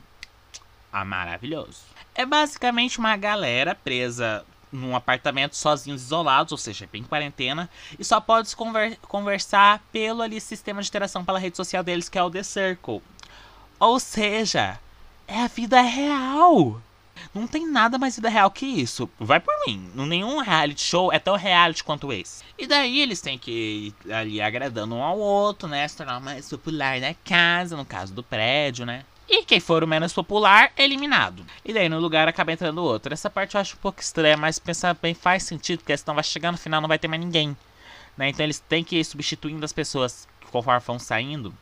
Ah, 0.92 1.04
maravilhoso. 1.04 1.82
É 2.12 2.26
basicamente 2.26 2.98
uma 2.98 3.16
galera 3.16 3.76
presa 3.76 4.44
num 4.72 4.96
apartamento 4.96 5.54
sozinhos, 5.54 6.02
isolados, 6.02 6.50
ou 6.50 6.58
seja, 6.58 6.88
bem 6.90 7.04
quarentena, 7.04 7.70
e 7.96 8.04
só 8.04 8.20
pode 8.20 8.54
conver 8.56 8.98
conversar 9.02 9.80
pelo 9.92 10.20
ali 10.20 10.40
sistema 10.40 10.82
de 10.82 10.88
interação 10.88 11.24
pela 11.24 11.38
rede 11.38 11.56
social 11.56 11.84
deles, 11.84 12.08
que 12.08 12.18
é 12.18 12.22
o 12.22 12.28
The 12.28 12.42
Circle. 12.42 13.00
Ou 13.80 14.00
seja, 14.00 14.78
é 15.26 15.42
a 15.42 15.46
vida 15.46 15.80
real. 15.80 16.80
Não 17.34 17.46
tem 17.46 17.66
nada 17.66 17.98
mais 17.98 18.16
vida 18.16 18.28
real 18.28 18.50
que 18.50 18.66
isso. 18.66 19.08
Vai 19.18 19.38
por 19.40 19.54
mim. 19.66 19.90
Nenhum 19.94 20.40
reality 20.40 20.80
show 20.80 21.12
é 21.12 21.18
tão 21.18 21.36
reality 21.36 21.84
quanto 21.84 22.12
esse. 22.12 22.42
E 22.56 22.66
daí 22.66 23.00
eles 23.00 23.20
têm 23.20 23.38
que 23.38 23.94
ir 24.06 24.12
ali 24.12 24.40
agradando 24.40 24.94
um 24.94 25.02
ao 25.02 25.18
outro, 25.18 25.68
né? 25.68 25.86
Se 25.86 25.96
tornar 25.96 26.20
mais 26.20 26.48
popular 26.48 27.00
na 27.00 27.14
casa, 27.14 27.76
no 27.76 27.84
caso 27.84 28.12
do 28.12 28.22
prédio, 28.22 28.86
né? 28.86 29.04
E 29.28 29.44
quem 29.44 29.60
for 29.60 29.84
o 29.84 29.86
menos 29.86 30.12
popular, 30.12 30.72
eliminado. 30.76 31.44
E 31.62 31.72
daí 31.72 31.88
no 31.88 32.00
lugar 32.00 32.26
acaba 32.26 32.50
entrando 32.50 32.82
outro. 32.82 33.12
Essa 33.12 33.28
parte 33.28 33.54
eu 33.54 33.60
acho 33.60 33.76
um 33.76 33.80
pouco 33.80 34.00
estranha, 34.00 34.36
mas 34.36 34.58
pensar 34.58 34.96
bem 35.00 35.12
faz 35.12 35.42
sentido, 35.42 35.80
porque 35.80 35.96
senão 35.96 36.14
vai 36.14 36.24
chegar 36.24 36.50
no 36.50 36.56
final 36.56 36.80
não 36.80 36.88
vai 36.88 36.98
ter 36.98 37.08
mais 37.08 37.20
ninguém. 37.20 37.54
Né? 38.16 38.30
Então 38.30 38.44
eles 38.44 38.58
têm 38.58 38.82
que 38.82 38.96
ir 38.96 39.04
substituindo 39.04 39.64
as 39.64 39.72
pessoas 39.72 40.26
conforme 40.50 40.80
vão 40.80 40.98
saindo. 40.98 41.54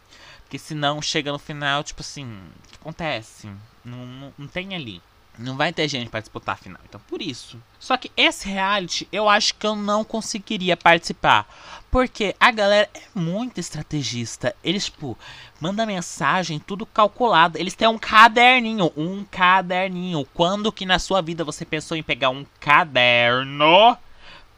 Porque 0.47 0.61
senão 0.61 1.03
chega 1.03 1.33
no 1.33 1.41
final, 1.41 1.83
tipo 1.83 2.03
assim, 2.03 2.25
o 2.25 2.69
que 2.69 2.77
acontece? 2.77 3.51
Não, 3.85 4.07
não, 4.07 4.33
não 4.39 4.47
tem 4.47 4.77
ali. 4.77 5.03
Não 5.37 5.57
vai 5.57 5.73
ter 5.73 5.89
gente 5.89 6.09
para 6.09 6.21
disputar 6.21 6.55
a 6.55 6.57
final. 6.57 6.81
Então, 6.89 7.01
por 7.09 7.21
isso. 7.21 7.61
Só 7.81 7.97
que 7.97 8.13
esse 8.17 8.49
reality, 8.49 9.09
eu 9.11 9.29
acho 9.29 9.55
que 9.55 9.67
eu 9.67 9.75
não 9.75 10.05
conseguiria 10.05 10.77
participar. 10.77 11.53
Porque 11.91 12.35
a 12.39 12.53
galera 12.53 12.89
é 12.95 13.01
muito 13.13 13.59
estrategista. 13.59 14.55
Eles, 14.63 14.85
tipo, 14.85 15.19
mandam 15.61 15.85
mensagem, 15.85 16.61
tudo 16.61 16.87
calculado. 16.87 17.59
Eles 17.59 17.75
têm 17.75 17.89
um 17.89 17.99
caderninho. 17.99 18.93
Um 18.97 19.25
caderninho. 19.25 20.25
Quando 20.33 20.71
que 20.71 20.87
na 20.87 21.01
sua 21.01 21.21
vida 21.21 21.43
você 21.43 21.65
pensou 21.65 21.97
em 21.97 22.05
pegar 22.05 22.31
um 22.31 22.47
caderno 22.61 23.99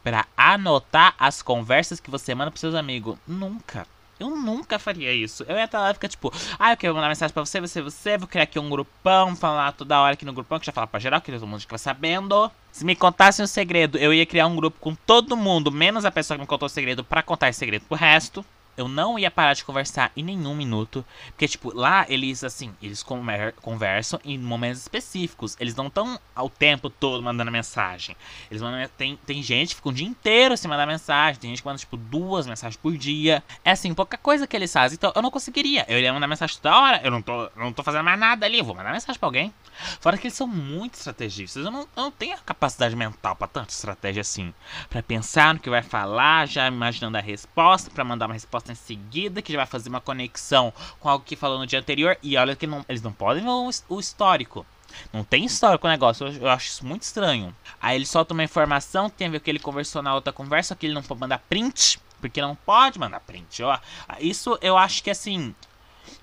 para 0.03 0.27
anotar 0.37 1.15
as 1.17 1.41
conversas 1.41 1.99
que 1.99 2.11
você 2.11 2.35
manda 2.35 2.51
pros 2.51 2.61
seus 2.61 2.75
amigos? 2.75 3.17
Nunca. 3.27 3.87
Eu 4.19 4.29
nunca 4.31 4.77
faria 4.77 5.13
isso. 5.13 5.45
Eu 5.47 5.55
ia 5.55 5.63
estar 5.63 5.79
lá 5.79 5.91
e 5.91 5.93
ficar 5.93 6.07
tipo, 6.07 6.31
ah, 6.57 6.73
eu 6.73 6.77
quero 6.77 6.93
mandar 6.93 7.07
mensagem 7.07 7.33
pra 7.33 7.45
você, 7.45 7.61
você, 7.61 7.81
você, 7.81 8.17
vou 8.17 8.27
criar 8.27 8.43
aqui 8.43 8.59
um 8.59 8.69
grupão, 8.69 9.35
falar 9.35 9.71
toda 9.71 9.99
hora 9.99 10.13
aqui 10.13 10.25
no 10.25 10.33
grupão, 10.33 10.59
que 10.59 10.65
já 10.65 10.71
fala 10.71 10.87
pra 10.87 10.99
geral, 10.99 11.21
que 11.21 11.31
todo 11.31 11.47
mundo 11.47 11.61
fica 11.61 11.77
sabendo. 11.77 12.51
Se 12.71 12.83
me 12.83 12.95
contassem 12.95 13.43
um 13.43 13.47
segredo, 13.47 13.97
eu 13.97 14.13
ia 14.13 14.25
criar 14.25 14.47
um 14.47 14.55
grupo 14.55 14.77
com 14.79 14.93
todo 14.93 15.37
mundo, 15.37 15.71
menos 15.71 16.05
a 16.05 16.11
pessoa 16.11 16.37
que 16.37 16.41
me 16.41 16.47
contou 16.47 16.65
o 16.65 16.69
segredo, 16.69 17.03
pra 17.03 17.23
contar 17.23 17.49
esse 17.49 17.59
segredo 17.59 17.85
pro 17.87 17.97
resto 17.97 18.45
eu 18.79 18.87
não 18.87 19.19
ia 19.19 19.29
parar 19.29 19.53
de 19.53 19.65
conversar 19.65 20.09
em 20.15 20.23
nenhum 20.23 20.55
minuto. 20.55 21.05
Porque, 21.31 21.49
tipo, 21.49 21.75
lá 21.75 22.05
eles, 22.07 22.45
assim, 22.45 22.73
eles 22.81 23.03
conversam 23.03 24.21
em 24.23 24.37
momentos 24.37 24.79
específicos. 24.79 25.57
Eles 25.59 25.75
não 25.75 25.87
estão 25.87 26.17
ao 26.33 26.49
tempo 26.49 26.89
todo 26.89 27.21
mandando 27.21 27.51
mensagem. 27.51 28.15
Eles 28.49 28.61
mandam. 28.61 28.89
Tem, 28.97 29.17
tem 29.25 29.43
gente 29.43 29.69
que 29.69 29.75
fica 29.75 29.89
um 29.89 29.93
dia 29.93 30.07
inteiro 30.07 30.55
sem 30.55 30.69
mandar 30.69 30.87
mensagem. 30.87 31.41
Tem 31.41 31.49
gente 31.49 31.61
que 31.61 31.67
manda, 31.67 31.77
tipo, 31.77 31.97
duas 31.97 32.47
mensagens 32.47 32.77
por 32.77 32.95
dia. 32.97 33.43
É 33.65 33.71
assim, 33.71 33.93
pouca 33.93 34.17
coisa 34.17 34.47
que 34.47 34.55
eles 34.55 34.71
fazem. 34.71 34.95
Então, 34.95 35.11
eu 35.13 35.21
não 35.21 35.29
conseguiria. 35.29 35.85
Eu 35.89 35.97
iria 35.97 36.13
mandar 36.13 36.27
mensagem 36.27 36.55
toda 36.61 36.79
hora. 36.79 37.01
Eu 37.03 37.11
não 37.11 37.21
tô, 37.21 37.51
não 37.57 37.73
tô 37.73 37.83
fazendo 37.83 38.05
mais 38.05 38.17
nada 38.17 38.45
ali. 38.45 38.59
Eu 38.59 38.65
vou 38.65 38.73
mandar 38.73 38.93
mensagem 38.93 39.19
pra 39.19 39.27
alguém. 39.27 39.53
Fora 39.99 40.17
que 40.17 40.27
eles 40.27 40.37
são 40.37 40.47
muito 40.47 40.93
estrategistas. 40.93 41.65
Eu 41.65 41.71
não, 41.71 41.81
eu 41.81 42.03
não 42.03 42.11
tenho 42.11 42.35
a 42.35 42.37
capacidade 42.37 42.95
mental 42.95 43.35
para 43.35 43.47
tanta 43.47 43.73
estratégia 43.73 44.21
assim. 44.21 44.53
para 44.89 45.03
pensar 45.03 45.53
no 45.53 45.59
que 45.59 45.69
vai 45.69 45.81
falar, 45.81 46.47
já 46.47 46.65
imaginando 46.65 47.17
a 47.17 47.21
resposta, 47.21 47.91
para 47.91 48.05
mandar 48.05 48.27
uma 48.27 48.33
resposta 48.33 48.68
em 48.71 48.75
seguida, 48.75 49.41
que 49.41 49.51
já 49.51 49.57
vai 49.57 49.65
fazer 49.65 49.89
uma 49.89 50.01
conexão 50.01 50.73
com 50.99 51.09
algo 51.09 51.25
que 51.25 51.35
falou 51.35 51.57
no 51.57 51.67
dia 51.67 51.79
anterior. 51.79 52.17
E 52.21 52.37
olha 52.37 52.55
que 52.55 52.67
não, 52.67 52.85
eles 52.87 53.01
não 53.01 53.11
podem 53.11 53.43
ver 53.43 53.49
o, 53.49 53.69
o 53.89 53.99
histórico. 53.99 54.65
Não 55.13 55.23
tem 55.23 55.45
histórico 55.45 55.85
o 55.85 55.89
negócio, 55.89 56.27
eu, 56.27 56.33
eu, 56.33 56.49
acho 56.49 56.67
isso 56.67 56.85
muito 56.85 57.03
estranho. 57.03 57.55
Aí 57.81 57.95
ele 57.95 58.05
solta 58.05 58.33
uma 58.33 58.43
informação, 58.43 59.09
tem 59.09 59.27
a 59.27 59.31
ver 59.31 59.39
com 59.39 59.45
que 59.45 59.51
ele 59.51 59.59
conversou 59.59 60.01
na 60.01 60.13
outra 60.13 60.33
conversa, 60.33 60.75
que 60.75 60.85
ele 60.85 60.93
não 60.93 61.03
pode 61.03 61.19
mandar 61.19 61.39
print, 61.39 61.99
porque 62.19 62.41
não 62.41 62.55
pode 62.55 62.99
mandar 62.99 63.19
print. 63.19 63.63
Ó. 63.63 63.77
Isso 64.19 64.57
eu 64.61 64.77
acho 64.77 65.03
que 65.03 65.09
assim, 65.09 65.53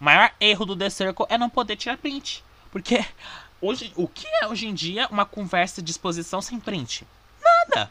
o 0.00 0.04
maior 0.04 0.32
erro 0.40 0.66
do 0.66 0.76
The 0.76 0.90
Circle 0.90 1.26
é 1.28 1.38
não 1.38 1.48
poder 1.48 1.76
tirar 1.76 1.96
print. 1.96 2.44
Porque 2.70 3.04
hoje, 3.60 3.92
o 3.96 4.06
que 4.08 4.26
é 4.26 4.46
hoje 4.46 4.66
em 4.66 4.74
dia 4.74 5.08
uma 5.10 5.24
conversa 5.24 5.80
de 5.80 5.90
exposição 5.90 6.40
sem 6.40 6.58
print? 6.58 7.06
Nada. 7.42 7.90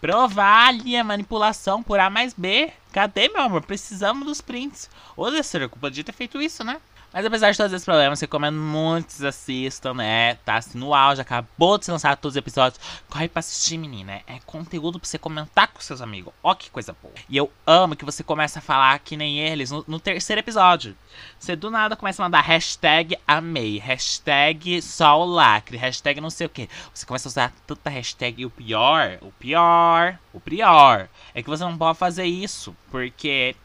Provar 0.00 0.68
ali 0.68 0.96
a 0.96 1.04
manipulação 1.04 1.82
por 1.82 1.98
A 1.98 2.08
mais 2.08 2.32
B. 2.32 2.72
Cadê, 2.92 3.28
meu 3.28 3.42
amor? 3.42 3.62
Precisamos 3.64 4.26
dos 4.26 4.40
prints. 4.40 4.90
Ô, 5.16 5.30
Descer, 5.30 5.68
podia 5.68 6.02
ter 6.04 6.12
feito 6.12 6.40
isso, 6.42 6.64
né? 6.64 6.80
Mas 7.12 7.26
apesar 7.26 7.50
de 7.50 7.56
todos 7.56 7.72
esses 7.72 7.84
problemas, 7.84 8.20
recomendo 8.20 8.56
muito 8.56 9.26
assistam, 9.26 9.94
né? 9.94 10.34
Tá 10.44 10.56
assim 10.56 10.78
no 10.78 10.94
auge, 10.94 11.20
acabou 11.20 11.76
de 11.76 11.84
ser 11.84 11.92
lançado 11.92 12.18
todos 12.18 12.34
os 12.34 12.38
episódios. 12.38 12.80
Corre 13.08 13.28
pra 13.28 13.40
assistir, 13.40 13.76
menina. 13.78 14.20
É 14.26 14.38
conteúdo 14.46 15.00
pra 15.00 15.08
você 15.08 15.18
comentar 15.18 15.68
com 15.68 15.80
seus 15.80 16.00
amigos. 16.00 16.32
Ó, 16.42 16.54
que 16.54 16.70
coisa 16.70 16.94
boa. 17.02 17.14
E 17.28 17.36
eu 17.36 17.50
amo 17.66 17.96
que 17.96 18.04
você 18.04 18.22
começa 18.22 18.60
a 18.60 18.62
falar 18.62 18.98
que 19.00 19.16
nem 19.16 19.40
eles 19.40 19.72
no, 19.72 19.84
no 19.88 19.98
terceiro 19.98 20.40
episódio. 20.40 20.96
Você 21.38 21.56
do 21.56 21.68
nada 21.68 21.96
começa 21.96 22.22
a 22.22 22.26
mandar 22.26 22.42
hashtag 22.42 23.18
amei, 23.26 23.78
hashtag 23.78 24.80
só 24.80 25.20
o 25.20 25.24
lacre, 25.24 25.76
hashtag 25.76 26.20
não 26.20 26.30
sei 26.30 26.46
o 26.46 26.50
que. 26.50 26.68
Você 26.94 27.04
começa 27.04 27.28
a 27.28 27.30
usar 27.30 27.52
tanta 27.66 27.90
hashtag 27.90 28.42
e 28.42 28.46
o 28.46 28.50
pior, 28.50 29.18
o 29.20 29.32
pior, 29.32 30.16
o 30.32 30.38
pior 30.38 31.08
é 31.34 31.42
que 31.42 31.48
você 31.48 31.64
não 31.64 31.76
pode 31.76 31.98
fazer 31.98 32.24
isso, 32.24 32.76
porque 32.90 33.56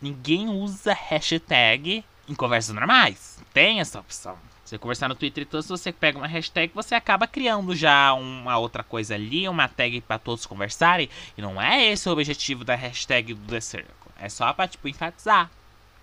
ninguém 0.00 0.48
usa 0.48 0.92
hashtag 0.92 2.04
em 2.28 2.34
conversas 2.34 2.74
normais. 2.74 3.38
Tem 3.52 3.80
essa 3.80 4.00
opção. 4.00 4.36
Você 4.64 4.76
conversar 4.76 5.08
no 5.08 5.14
Twitter 5.14 5.42
e 5.42 5.46
tudo, 5.46 5.62
se 5.62 5.68
você 5.70 5.90
pega 5.90 6.18
uma 6.18 6.26
hashtag, 6.26 6.70
você 6.74 6.94
acaba 6.94 7.26
criando 7.26 7.74
já 7.74 8.12
uma 8.12 8.58
outra 8.58 8.82
coisa 8.82 9.14
ali, 9.14 9.48
uma 9.48 9.66
tag 9.66 10.00
para 10.02 10.18
todos 10.18 10.44
conversarem. 10.44 11.08
E 11.38 11.40
não 11.40 11.60
é 11.60 11.86
esse 11.86 12.06
o 12.06 12.12
objetivo 12.12 12.64
da 12.64 12.74
hashtag 12.74 13.32
do 13.32 13.46
The 13.46 13.60
Circle. 13.60 14.12
É 14.20 14.28
só 14.28 14.52
pra, 14.52 14.68
tipo, 14.68 14.86
enfatizar. 14.86 15.50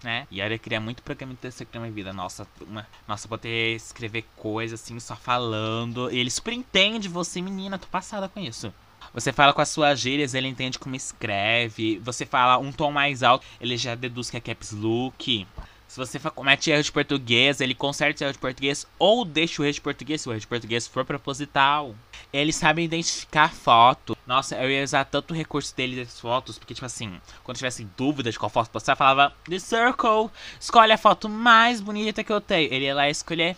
Né? 0.04 0.28
E 0.32 0.42
aí 0.42 0.52
eu 0.52 0.60
queria 0.60 0.80
muito 0.80 1.04
programa 1.04 1.34
de 1.34 1.40
terceiro 1.40 1.70
na 1.74 1.82
minha 1.82 1.92
vida. 1.92 2.12
Nossa, 2.12 2.48
uma, 2.62 2.88
nossa, 3.08 3.28
poder 3.28 3.76
escrever 3.76 4.26
coisa 4.36 4.76
assim, 4.76 5.00
só 5.00 5.16
falando. 5.16 6.12
E 6.12 6.18
ele 6.18 6.32
super 6.32 6.54
entende 6.54 7.08
você, 7.08 7.42
menina. 7.42 7.78
Tô 7.78 7.88
passada 7.88 8.28
com 8.28 8.40
isso. 8.40 8.74
Você 9.14 9.32
fala 9.32 9.54
com 9.54 9.62
as 9.62 9.70
suas 9.70 10.00
gírias, 10.00 10.34
ele 10.34 10.48
entende 10.48 10.78
como 10.78 10.96
escreve. 10.96 12.00
Você 12.00 12.26
fala 12.26 12.58
um 12.58 12.72
tom 12.72 12.92
mais 12.92 13.24
alto, 13.24 13.46
ele 13.62 13.78
já 13.78 13.96
deduz 13.96 14.30
que 14.30 14.38
é 14.38 14.40
caps 14.42 14.72
look. 14.72 15.48
Se 15.88 15.98
você 15.98 16.20
comete 16.20 16.72
erro 16.72 16.84
de 16.84 16.92
português, 16.92 17.62
ele 17.62 17.76
conserta 17.76 18.24
o 18.24 18.26
erro 18.26 18.34
de 18.34 18.40
português 18.40 18.88
ou 18.98 19.24
deixa 19.24 19.62
o 19.62 19.66
erro 19.66 19.74
de 19.74 19.82
português 19.82 20.22
se 20.22 20.28
o 20.28 20.32
erro 20.32 20.42
de 20.42 20.48
português 20.48 20.88
for 20.88 21.06
proposital. 21.06 21.96
Eles 22.34 22.56
sabem 22.56 22.86
identificar 22.86 23.54
foto. 23.54 24.18
Nossa, 24.28 24.56
eu 24.56 24.70
ia 24.70 24.84
usar 24.84 25.06
tanto 25.06 25.32
o 25.32 25.38
recurso 25.38 25.76
dele 25.76 26.04
das 26.04 26.20
fotos, 26.20 26.58
porque, 26.58 26.74
tipo 26.74 26.86
assim, 26.86 27.22
quando 27.44 27.58
tivesse 27.58 27.88
dúvida 27.96 28.32
de 28.32 28.38
qual 28.38 28.50
foto 28.50 28.70
postar, 28.70 28.96
falava 28.96 29.34
The 29.48 29.60
Circle, 29.60 30.30
escolhe 30.60 30.92
a 30.92 30.98
foto 30.98 31.30
mais 31.30 31.80
bonita 31.80 32.24
que 32.24 32.34
eu 32.34 32.42
tenho. 32.42 32.74
Ele 32.74 32.86
ia 32.86 32.96
lá 32.96 33.10
escolher. 33.10 33.56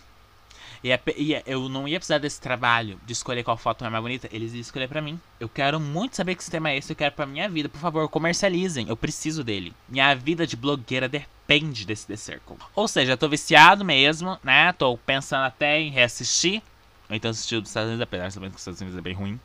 E 0.82 0.90
eu 1.46 1.68
não 1.68 1.88
ia 1.88 1.98
precisar 1.98 2.18
desse 2.18 2.40
trabalho 2.40 3.00
de 3.04 3.12
escolher 3.12 3.42
qual 3.42 3.56
foto 3.56 3.84
é 3.84 3.90
mais 3.90 4.02
bonita. 4.02 4.28
Eles 4.32 4.52
iam 4.52 4.60
escolher 4.60 4.88
pra 4.88 5.02
mim. 5.02 5.20
Eu 5.40 5.48
quero 5.48 5.80
muito 5.80 6.16
saber 6.16 6.34
que 6.34 6.42
sistema 6.42 6.70
é 6.70 6.76
esse. 6.78 6.92
Eu 6.92 6.96
quero 6.96 7.14
pra 7.14 7.26
minha 7.26 7.48
vida. 7.48 7.68
Por 7.68 7.80
favor, 7.80 8.08
comercializem. 8.08 8.88
Eu 8.88 8.96
preciso 8.96 9.42
dele. 9.42 9.72
Minha 9.88 10.14
vida 10.14 10.46
de 10.46 10.56
blogueira 10.56 11.08
depende 11.08 11.84
desse 11.84 12.06
The 12.06 12.16
Circle. 12.16 12.56
Ou 12.74 12.86
seja, 12.86 13.12
eu 13.12 13.18
tô 13.18 13.28
viciado 13.28 13.84
mesmo, 13.84 14.38
né? 14.42 14.72
Tô 14.72 14.96
pensando 14.98 15.44
até 15.44 15.80
em 15.80 15.90
reassistir. 15.90 16.62
Ou 17.08 17.16
então 17.16 17.30
assistir 17.30 17.56
o 17.56 17.60
dos 17.60 17.70
Estados 17.70 17.88
Unidos, 17.88 18.02
apesar 18.02 18.28
de 18.28 18.34
saber 18.34 18.50
que 18.50 18.56
os 18.56 18.60
Estados 18.60 18.80
Unidos 18.80 18.98
é 18.98 19.02
bem 19.02 19.14
ruim. 19.14 19.40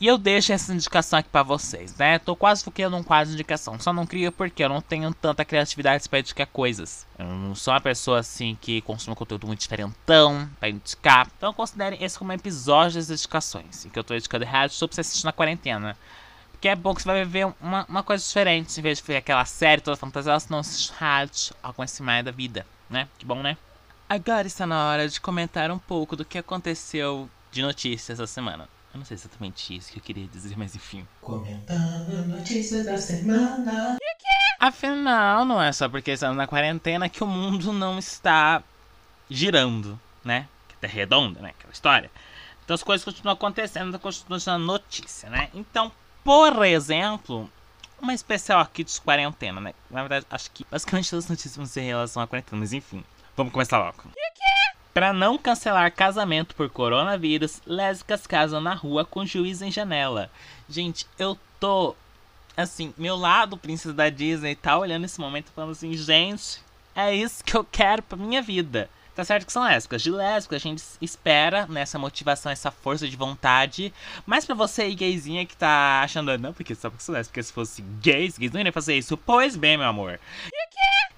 E 0.00 0.06
eu 0.06 0.16
deixo 0.16 0.50
essa 0.50 0.72
indicação 0.72 1.18
aqui 1.18 1.28
para 1.28 1.42
vocês, 1.42 1.94
né? 1.96 2.18
Tô 2.18 2.34
quase 2.34 2.64
criando 2.70 2.96
um 2.96 3.02
quadro 3.02 3.28
de 3.28 3.34
indicação. 3.34 3.78
Só 3.78 3.92
não 3.92 4.06
crio 4.06 4.32
porque 4.32 4.64
eu 4.64 4.68
não 4.70 4.80
tenho 4.80 5.12
tanta 5.12 5.44
criatividade 5.44 6.08
para 6.08 6.20
indicar 6.20 6.46
coisas. 6.46 7.06
Eu 7.18 7.26
não 7.26 7.54
sou 7.54 7.74
uma 7.74 7.82
pessoa 7.82 8.20
assim 8.20 8.56
que 8.58 8.80
consome 8.80 9.14
conteúdo 9.14 9.46
muito 9.46 9.60
diferentão 9.60 10.48
para 10.58 10.70
indicar. 10.70 11.28
Então 11.36 11.52
considerem 11.52 12.02
esse 12.02 12.18
como 12.18 12.30
um 12.30 12.34
episódio 12.34 12.96
das 12.96 13.10
indicações. 13.10 13.84
Em 13.84 13.90
que 13.90 13.98
eu 13.98 14.02
tô 14.02 14.14
indicando 14.14 14.46
rádio 14.46 14.78
pra 14.78 14.88
você 14.90 15.02
assistir 15.02 15.26
na 15.26 15.32
quarentena. 15.32 15.94
Porque 16.52 16.68
é 16.68 16.74
bom 16.74 16.94
que 16.94 17.02
você 17.02 17.08
vai 17.08 17.24
ver 17.26 17.54
uma, 17.60 17.84
uma 17.86 18.02
coisa 18.02 18.24
diferente. 18.24 18.80
Em 18.80 18.82
vez 18.82 18.96
de 18.96 19.04
ver 19.04 19.18
aquela 19.18 19.44
série 19.44 19.82
toda 19.82 19.98
fantasiosa, 19.98 20.46
não 20.48 20.60
assiste 20.60 20.92
rádio, 20.92 21.54
algo 21.62 21.82
assim 21.82 22.02
mais 22.02 22.24
da 22.24 22.30
vida, 22.30 22.66
né? 22.88 23.06
Que 23.18 23.26
bom, 23.26 23.42
né? 23.42 23.54
Agora 24.08 24.46
está 24.46 24.66
na 24.66 24.82
hora 24.88 25.06
de 25.06 25.20
comentar 25.20 25.70
um 25.70 25.78
pouco 25.78 26.16
do 26.16 26.24
que 26.24 26.38
aconteceu 26.38 27.28
de 27.52 27.60
notícias 27.60 28.18
essa 28.18 28.26
semana. 28.26 28.66
Eu 28.92 28.98
não 28.98 29.04
sei 29.04 29.14
exatamente 29.14 29.76
isso 29.76 29.92
que 29.92 29.98
eu 29.98 30.02
queria 30.02 30.26
dizer, 30.26 30.56
mas 30.58 30.74
enfim. 30.74 31.06
Comentando 31.20 32.26
notícias 32.26 32.86
da 32.86 32.98
semana. 32.98 33.96
Afinal, 34.58 35.44
não 35.44 35.62
é 35.62 35.72
só 35.72 35.88
porque 35.88 36.10
estamos 36.10 36.36
na 36.36 36.46
quarentena 36.46 37.08
que 37.08 37.22
o 37.22 37.26
mundo 37.26 37.72
não 37.72 37.98
está 37.98 38.62
girando, 39.30 39.98
né? 40.24 40.48
Que 40.68 40.86
é 40.86 40.88
redonda, 40.88 41.40
né? 41.40 41.50
Aquela 41.50 41.72
história. 41.72 42.10
Então 42.64 42.74
as 42.74 42.82
coisas 42.82 43.04
continuam 43.04 43.34
acontecendo, 43.34 43.98
continuam 43.98 44.40
sendo 44.40 44.58
notícia, 44.58 45.30
né? 45.30 45.48
Então, 45.54 45.90
por 46.24 46.64
exemplo, 46.64 47.50
uma 48.00 48.12
especial 48.12 48.60
aqui 48.60 48.82
de 48.82 49.00
quarentena, 49.00 49.60
né? 49.60 49.72
Na 49.90 50.00
verdade, 50.00 50.26
acho 50.30 50.50
que 50.50 50.66
basicamente 50.70 51.10
todas 51.10 51.24
as 51.24 51.30
notícias 51.30 51.56
vão 51.56 51.66
ser 51.66 51.82
em 51.82 51.86
relação 51.86 52.22
à 52.22 52.26
quarentena, 52.26 52.58
mas 52.58 52.72
enfim. 52.72 53.04
Vamos 53.36 53.52
começar 53.52 53.78
logo. 53.78 54.02
Para 54.92 55.12
não 55.12 55.38
cancelar 55.38 55.92
casamento 55.92 56.54
por 56.54 56.68
coronavírus, 56.68 57.62
lésbicas 57.64 58.26
casam 58.26 58.60
na 58.60 58.74
rua 58.74 59.04
com 59.04 59.24
juiz 59.24 59.62
em 59.62 59.70
janela. 59.70 60.30
Gente, 60.68 61.06
eu 61.18 61.38
tô. 61.58 61.94
Assim, 62.56 62.92
meu 62.98 63.16
lado 63.16 63.56
princesa 63.56 63.94
da 63.94 64.10
Disney 64.10 64.56
tá 64.56 64.76
olhando 64.76 65.04
esse 65.04 65.20
momento 65.20 65.52
falando 65.54 65.70
assim: 65.70 65.94
gente, 65.94 66.60
é 66.94 67.14
isso 67.14 67.44
que 67.44 67.56
eu 67.56 67.64
quero 67.64 68.02
pra 68.02 68.18
minha 68.18 68.42
vida. 68.42 68.90
Tá 69.14 69.24
certo 69.24 69.44
que 69.44 69.52
são 69.52 69.64
lésbicas. 69.64 70.02
De 70.02 70.10
lésbicas 70.10 70.56
a 70.56 70.68
gente 70.68 70.82
espera 71.00 71.66
nessa 71.66 71.98
motivação, 71.98 72.50
essa 72.50 72.70
força 72.70 73.08
de 73.08 73.16
vontade. 73.16 73.92
Mas 74.24 74.44
pra 74.44 74.54
você 74.54 74.82
aí, 74.82 74.94
gayzinha, 74.94 75.44
que 75.44 75.56
tá 75.56 76.00
achando, 76.02 76.36
não, 76.38 76.52
porque 76.52 76.74
só 76.74 76.88
porque 76.88 77.02
sou 77.02 77.14
lésbica, 77.14 77.42
se 77.42 77.52
fosse 77.52 77.82
gays, 78.00 78.38
gays 78.38 78.52
não 78.52 78.60
iriam 78.60 78.72
fazer 78.72 78.96
isso. 78.96 79.16
Pois 79.16 79.56
bem, 79.56 79.76
meu 79.76 79.86
amor. 79.86 80.18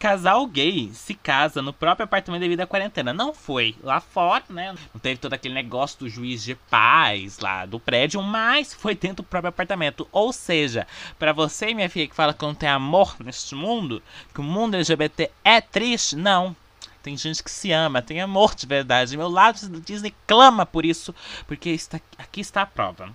Casal 0.02 0.44
gay 0.48 0.90
se 0.92 1.14
casa 1.14 1.62
no 1.62 1.72
próprio 1.72 2.02
apartamento 2.02 2.40
devido 2.40 2.58
à 2.58 2.66
quarentena. 2.66 3.12
Não 3.12 3.32
foi 3.32 3.76
lá 3.80 4.00
fora, 4.00 4.42
né? 4.48 4.74
Não 4.92 5.00
teve 5.00 5.20
todo 5.20 5.32
aquele 5.32 5.54
negócio 5.54 6.00
do 6.00 6.08
juiz 6.08 6.42
de 6.42 6.56
paz 6.56 7.38
lá 7.38 7.64
do 7.64 7.78
prédio, 7.78 8.20
mas 8.20 8.74
foi 8.74 8.96
dentro 8.96 9.18
do 9.18 9.22
próprio 9.22 9.50
apartamento. 9.50 10.08
Ou 10.10 10.32
seja, 10.32 10.88
para 11.20 11.32
você, 11.32 11.72
minha 11.72 11.88
filha, 11.88 12.08
que 12.08 12.16
fala 12.16 12.34
que 12.34 12.44
não 12.44 12.52
tem 12.52 12.68
amor 12.68 13.14
neste 13.20 13.54
mundo, 13.54 14.02
que 14.34 14.40
o 14.40 14.42
mundo 14.42 14.74
LGBT 14.74 15.30
é 15.44 15.60
triste, 15.60 16.16
não. 16.16 16.56
Tem 17.00 17.16
gente 17.16 17.40
que 17.40 17.50
se 17.50 17.70
ama, 17.70 18.02
tem 18.02 18.20
amor 18.20 18.56
de 18.56 18.66
verdade. 18.66 19.16
Meu 19.16 19.28
lado 19.28 19.68
do 19.68 19.80
Disney 19.80 20.12
clama 20.26 20.66
por 20.66 20.84
isso, 20.84 21.14
porque 21.46 21.70
está, 21.70 22.00
aqui 22.18 22.40
está 22.40 22.62
a 22.62 22.66
prova. 22.66 23.14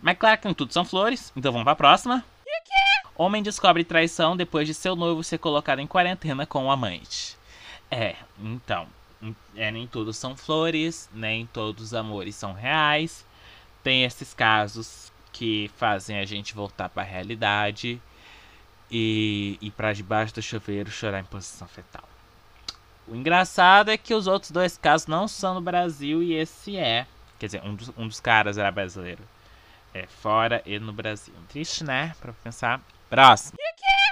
Mas 0.00 0.16
claro 0.16 0.40
que 0.40 0.46
não 0.46 0.54
tudo 0.54 0.72
são 0.72 0.84
flores, 0.84 1.32
então 1.34 1.50
vamos 1.50 1.64
pra 1.64 1.74
próxima. 1.74 2.24
Homem 3.16 3.42
descobre 3.42 3.84
traição 3.84 4.36
depois 4.36 4.66
de 4.66 4.74
seu 4.74 4.96
noivo 4.96 5.22
ser 5.22 5.38
colocado 5.38 5.78
em 5.78 5.86
quarentena 5.86 6.44
com 6.46 6.66
o 6.66 6.70
amante. 6.70 7.36
É, 7.90 8.16
então, 8.40 8.88
é, 9.54 9.70
nem 9.70 9.86
tudo 9.86 10.12
são 10.12 10.36
flores, 10.36 11.08
nem 11.12 11.46
todos 11.46 11.84
os 11.84 11.94
amores 11.94 12.34
são 12.34 12.52
reais. 12.52 13.24
Tem 13.84 14.04
esses 14.04 14.34
casos 14.34 15.12
que 15.32 15.70
fazem 15.76 16.18
a 16.18 16.24
gente 16.24 16.54
voltar 16.54 16.88
para 16.88 17.02
a 17.02 17.06
realidade 17.06 18.00
e 18.90 19.58
ir 19.60 19.70
para 19.70 19.92
debaixo 19.92 20.34
do 20.34 20.42
chuveiro 20.42 20.90
chorar 20.90 21.20
em 21.20 21.24
posição 21.24 21.68
fetal. 21.68 22.08
O 23.06 23.14
engraçado 23.14 23.90
é 23.90 23.96
que 23.96 24.14
os 24.14 24.26
outros 24.26 24.50
dois 24.50 24.78
casos 24.78 25.06
não 25.06 25.28
são 25.28 25.54
no 25.54 25.60
Brasil 25.60 26.22
e 26.22 26.32
esse 26.32 26.76
é. 26.76 27.06
Quer 27.38 27.46
dizer, 27.46 27.62
um 27.64 27.74
dos, 27.74 27.92
um 27.96 28.08
dos 28.08 28.20
caras 28.20 28.58
era 28.58 28.70
brasileiro. 28.70 29.22
É 29.92 30.06
fora 30.06 30.62
e 30.66 30.78
no 30.78 30.92
Brasil. 30.92 31.34
Triste, 31.48 31.84
né? 31.84 32.14
Pra 32.20 32.32
pensar. 32.32 32.80
Próximo. 33.08 33.56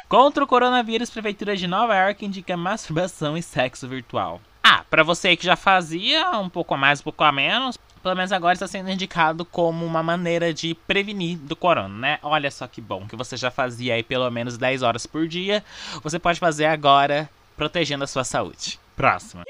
Contra 0.09 0.45
o 0.45 0.47
coronavírus, 0.47 1.11
Prefeitura 1.11 1.57
de 1.57 1.67
Nova 1.67 1.97
York 1.97 2.25
indica 2.25 2.57
masturbação 2.57 3.37
e 3.37 3.43
sexo 3.43 3.89
virtual. 3.89 4.41
Ah, 4.63 4.85
para 4.89 5.03
você 5.03 5.35
que 5.37 5.45
já 5.45 5.57
fazia 5.57 6.31
um 6.39 6.49
pouco 6.49 6.75
a 6.75 6.77
mais, 6.77 7.01
um 7.01 7.05
pouco 7.05 7.25
a 7.25 7.33
menos, 7.33 7.79
pelo 8.03 8.15
menos 8.15 8.33
agora 8.33 8.53
está 8.53 8.67
sendo 8.67 8.91
indicado 8.91 9.45
como 9.45 9.87
uma 9.87 10.03
maneira 10.03 10.53
de 10.53 10.75
prevenir 10.75 11.39
do 11.39 11.57
corona, 11.57 11.97
né? 11.97 12.19
Olha 12.23 12.51
só 12.51 12.67
que 12.67 12.81
bom 12.81 13.07
que 13.07 13.17
você 13.17 13.37
já 13.37 13.51
fazia 13.51 13.95
aí 13.95 14.03
pelo 14.03 14.31
menos 14.31 14.59
10 14.59 14.83
horas 14.83 15.07
por 15.07 15.27
dia, 15.27 15.65
você 16.03 16.19
pode 16.19 16.39
fazer 16.39 16.67
agora 16.67 17.31
protegendo 17.57 18.05
a 18.05 18.07
sua 18.07 18.25
saúde. 18.25 18.79
Próxima. 18.97 19.45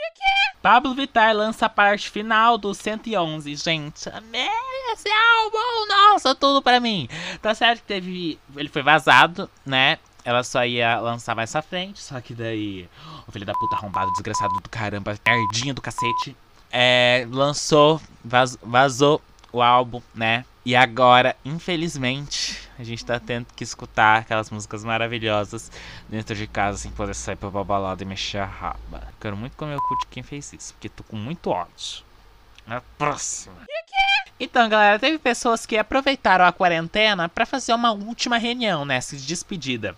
Pablo 0.62 0.95
Vittar 0.95 1.35
lança 1.35 1.66
a 1.66 1.69
parte 1.69 2.09
final 2.09 2.57
do 2.57 2.73
111. 2.73 3.57
Gente, 3.57 4.09
amei 4.09 4.49
esse 4.92 5.09
álbum! 5.11 5.88
Nossa, 5.88 6.37
tudo 6.37 6.62
pra 6.62 6.78
mim! 6.78 7.09
Tá 7.42 7.52
certo 7.52 7.81
que 7.81 7.87
teve. 7.87 8.38
Ele 8.57 8.69
foi 8.69 8.83
vazado, 8.83 9.50
né? 9.66 9.99
Ela 10.25 10.45
só 10.45 10.64
ia 10.64 11.00
lançar 11.00 11.35
mais 11.35 11.50
pra 11.50 11.62
frente. 11.62 12.00
Só 12.00 12.21
que 12.21 12.33
daí. 12.33 12.88
O 13.26 13.33
filho 13.33 13.45
da 13.45 13.54
puta 13.54 13.75
arrombado, 13.75 14.12
desgraçado 14.12 14.54
do 14.54 14.69
caramba, 14.69 15.19
merdinha 15.26 15.75
do 15.75 15.83
cacete. 15.83 16.37
É, 16.71 17.26
lançou, 17.28 18.00
vaz, 18.25 18.57
vazou 18.62 19.21
o 19.52 19.61
álbum, 19.61 20.00
né? 20.14 20.45
E 20.64 20.76
agora, 20.76 21.35
infelizmente, 21.45 22.42
a 22.79 22.85
gente 22.85 23.05
tá 23.05 23.21
tendo 23.21 23.47
que 23.55 23.64
escutar 23.64 24.21
aquelas 24.21 24.50
músicas 24.50 24.85
maravilhosas 24.85 25.71
dentro 26.09 26.35
de 26.35 26.47
casa 26.47 26.79
sem 26.79 26.91
poder 26.91 27.14
sair 27.14 27.37
pra 27.37 27.50
balada 27.50 28.02
e 28.02 28.07
mexer 28.07 28.38
a 28.38 28.47
raba. 28.47 29.09
Quero 29.21 29.37
muito 29.37 29.57
comer 29.57 29.76
o 29.76 29.83
cu 29.83 29.99
de 29.99 30.07
quem 30.07 30.23
fez 30.23 30.52
isso, 30.52 30.75
porque 30.75 30.88
tô 30.88 31.02
com 31.05 31.17
muito 31.17 31.50
ódio. 31.50 32.05
Na 32.67 32.81
próxima. 32.97 33.57
Então, 34.38 34.69
galera, 34.69 34.99
teve 34.99 35.19
pessoas 35.19 35.67
que 35.67 35.76
aproveitaram 35.76 36.45
a 36.45 36.52
quarentena 36.52 37.29
para 37.29 37.47
fazer 37.47 37.75
uma 37.75 37.93
última 37.93 38.38
reunião, 38.38 38.85
né? 38.85 39.00
Se 39.00 39.17
despedida. 39.17 39.95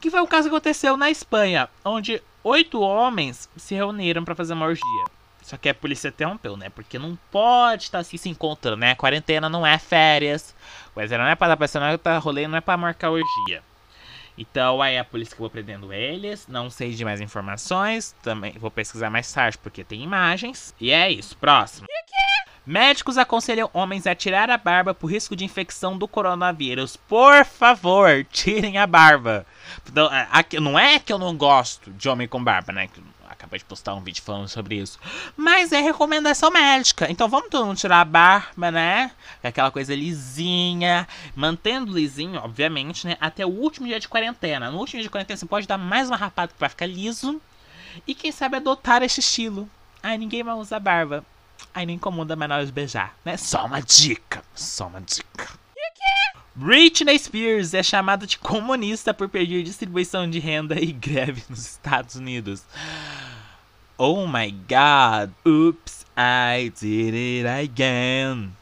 Que 0.00 0.10
foi 0.10 0.20
o 0.20 0.26
caso 0.26 0.48
que 0.48 0.54
aconteceu 0.54 0.96
na 0.96 1.10
Espanha, 1.10 1.68
onde 1.84 2.22
oito 2.42 2.80
homens 2.80 3.48
se 3.56 3.74
reuniram 3.74 4.24
para 4.24 4.34
fazer 4.34 4.54
uma 4.54 4.66
orgia. 4.66 5.04
Só 5.46 5.56
que 5.56 5.68
a 5.68 5.74
polícia 5.74 6.08
interrompeu, 6.08 6.56
né? 6.56 6.68
Porque 6.70 6.98
não 6.98 7.16
pode 7.30 7.84
estar 7.84 8.00
assim 8.00 8.16
se 8.16 8.28
encontrando, 8.28 8.78
né? 8.78 8.96
Quarentena 8.96 9.48
não 9.48 9.64
é 9.64 9.78
férias. 9.78 10.52
Quarentena 10.92 11.22
não 11.22 11.30
é 11.30 11.36
pra 11.36 11.46
dar 11.46 11.56
pra 11.56 11.68
não 11.74 11.86
é 11.86 11.96
pra 11.96 12.18
rolê, 12.18 12.48
não 12.48 12.58
é 12.58 12.60
pra 12.60 12.76
marcar 12.76 13.10
orgia. 13.10 13.62
Então 14.36 14.82
aí 14.82 14.98
a 14.98 15.04
polícia 15.04 15.34
acabou 15.34 15.48
prendendo 15.48 15.92
eles. 15.92 16.48
Não 16.48 16.68
sei 16.68 16.92
de 16.92 17.04
mais 17.04 17.20
informações. 17.20 18.12
Também 18.24 18.54
vou 18.58 18.72
pesquisar 18.72 19.08
mais 19.08 19.32
tarde 19.32 19.56
porque 19.58 19.84
tem 19.84 20.02
imagens. 20.02 20.74
E 20.80 20.90
é 20.90 21.12
isso. 21.12 21.36
Próximo. 21.36 21.86
Médicos 22.66 23.16
aconselham 23.16 23.70
homens 23.72 24.04
a 24.04 24.16
tirar 24.16 24.50
a 24.50 24.58
barba 24.58 24.92
por 24.92 25.06
risco 25.06 25.36
de 25.36 25.44
infecção 25.44 25.96
do 25.96 26.08
coronavírus. 26.08 26.96
Por 26.96 27.44
favor, 27.44 28.26
tirem 28.32 28.78
a 28.78 28.86
barba. 28.88 29.46
Não, 29.94 30.10
não 30.60 30.76
é 30.76 30.98
que 30.98 31.12
eu 31.12 31.18
não 31.20 31.36
gosto 31.36 31.92
de 31.92 32.08
homem 32.08 32.26
com 32.26 32.42
barba, 32.42 32.72
né? 32.72 32.88
Acabei 33.28 33.58
de 33.58 33.64
postar 33.64 33.94
um 33.94 34.00
vídeo 34.00 34.22
falando 34.22 34.48
sobre 34.48 34.76
isso. 34.76 34.98
Mas 35.36 35.72
é 35.72 35.80
recomendação 35.80 36.50
médica. 36.50 37.10
Então 37.10 37.28
vamos 37.28 37.48
todo 37.50 37.66
mundo 37.66 37.76
tirar 37.76 38.00
a 38.00 38.04
barba, 38.04 38.70
né? 38.70 39.10
Aquela 39.42 39.70
coisa 39.70 39.94
lisinha. 39.94 41.06
Mantendo 41.34 41.92
lisinho, 41.92 42.40
obviamente, 42.40 43.06
né? 43.06 43.16
Até 43.20 43.44
o 43.44 43.50
último 43.50 43.86
dia 43.86 44.00
de 44.00 44.08
quarentena. 44.08 44.70
No 44.70 44.78
último 44.78 44.98
dia 44.98 45.04
de 45.04 45.10
quarentena 45.10 45.36
você 45.36 45.46
pode 45.46 45.66
dar 45.66 45.78
mais 45.78 46.08
uma 46.08 46.16
rapada 46.16 46.52
pra 46.58 46.68
ficar 46.68 46.86
liso. 46.86 47.40
E 48.06 48.14
quem 48.14 48.32
sabe 48.32 48.56
adotar 48.56 49.02
esse 49.02 49.20
estilo. 49.20 49.68
Ai, 50.02 50.18
ninguém 50.18 50.42
vai 50.42 50.54
usar 50.54 50.80
barba. 50.80 51.24
Ai, 51.74 51.86
não 51.86 51.94
incomoda 51.94 52.36
mais 52.36 52.48
na 52.48 52.56
hora 52.56 52.66
de 52.66 52.72
beijar, 52.72 53.14
né? 53.24 53.36
Só 53.36 53.66
uma 53.66 53.80
dica. 53.80 54.42
Só 54.54 54.86
uma 54.86 55.00
dica. 55.00 55.48
Britney 56.58 57.18
Spears 57.18 57.74
é 57.74 57.82
chamada 57.82 58.26
de 58.26 58.38
comunista 58.38 59.12
por 59.12 59.28
pedir 59.28 59.62
distribuição 59.62 60.26
de 60.28 60.38
renda 60.38 60.80
e 60.80 60.90
greve 60.90 61.42
nos 61.50 61.58
Estados 61.58 62.14
Unidos. 62.14 62.62
Oh 63.98 64.26
my 64.26 64.50
god, 64.50 65.34
oops, 65.46 66.06
I 66.16 66.72
did 66.80 67.14
it 67.14 67.46
again. 67.46 68.52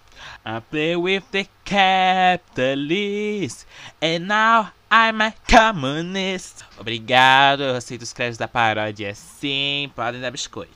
I 0.45 0.61
play 0.69 0.97
with 0.97 1.23
the 1.31 1.47
capitalists, 1.65 3.65
and 4.03 4.27
now 4.27 4.73
I'm 4.91 5.23
a 5.23 5.33
communist. 5.49 6.65
Obrigado, 6.77 7.63
eu 7.63 7.77
aceito 7.77 8.03
os 8.03 8.13
créditos 8.13 8.39
da 8.39 8.49
paródia. 8.49 9.15
Sim, 9.15 9.89
podem 9.95 10.21
dar 10.21 10.33
biscoito. 10.33 10.75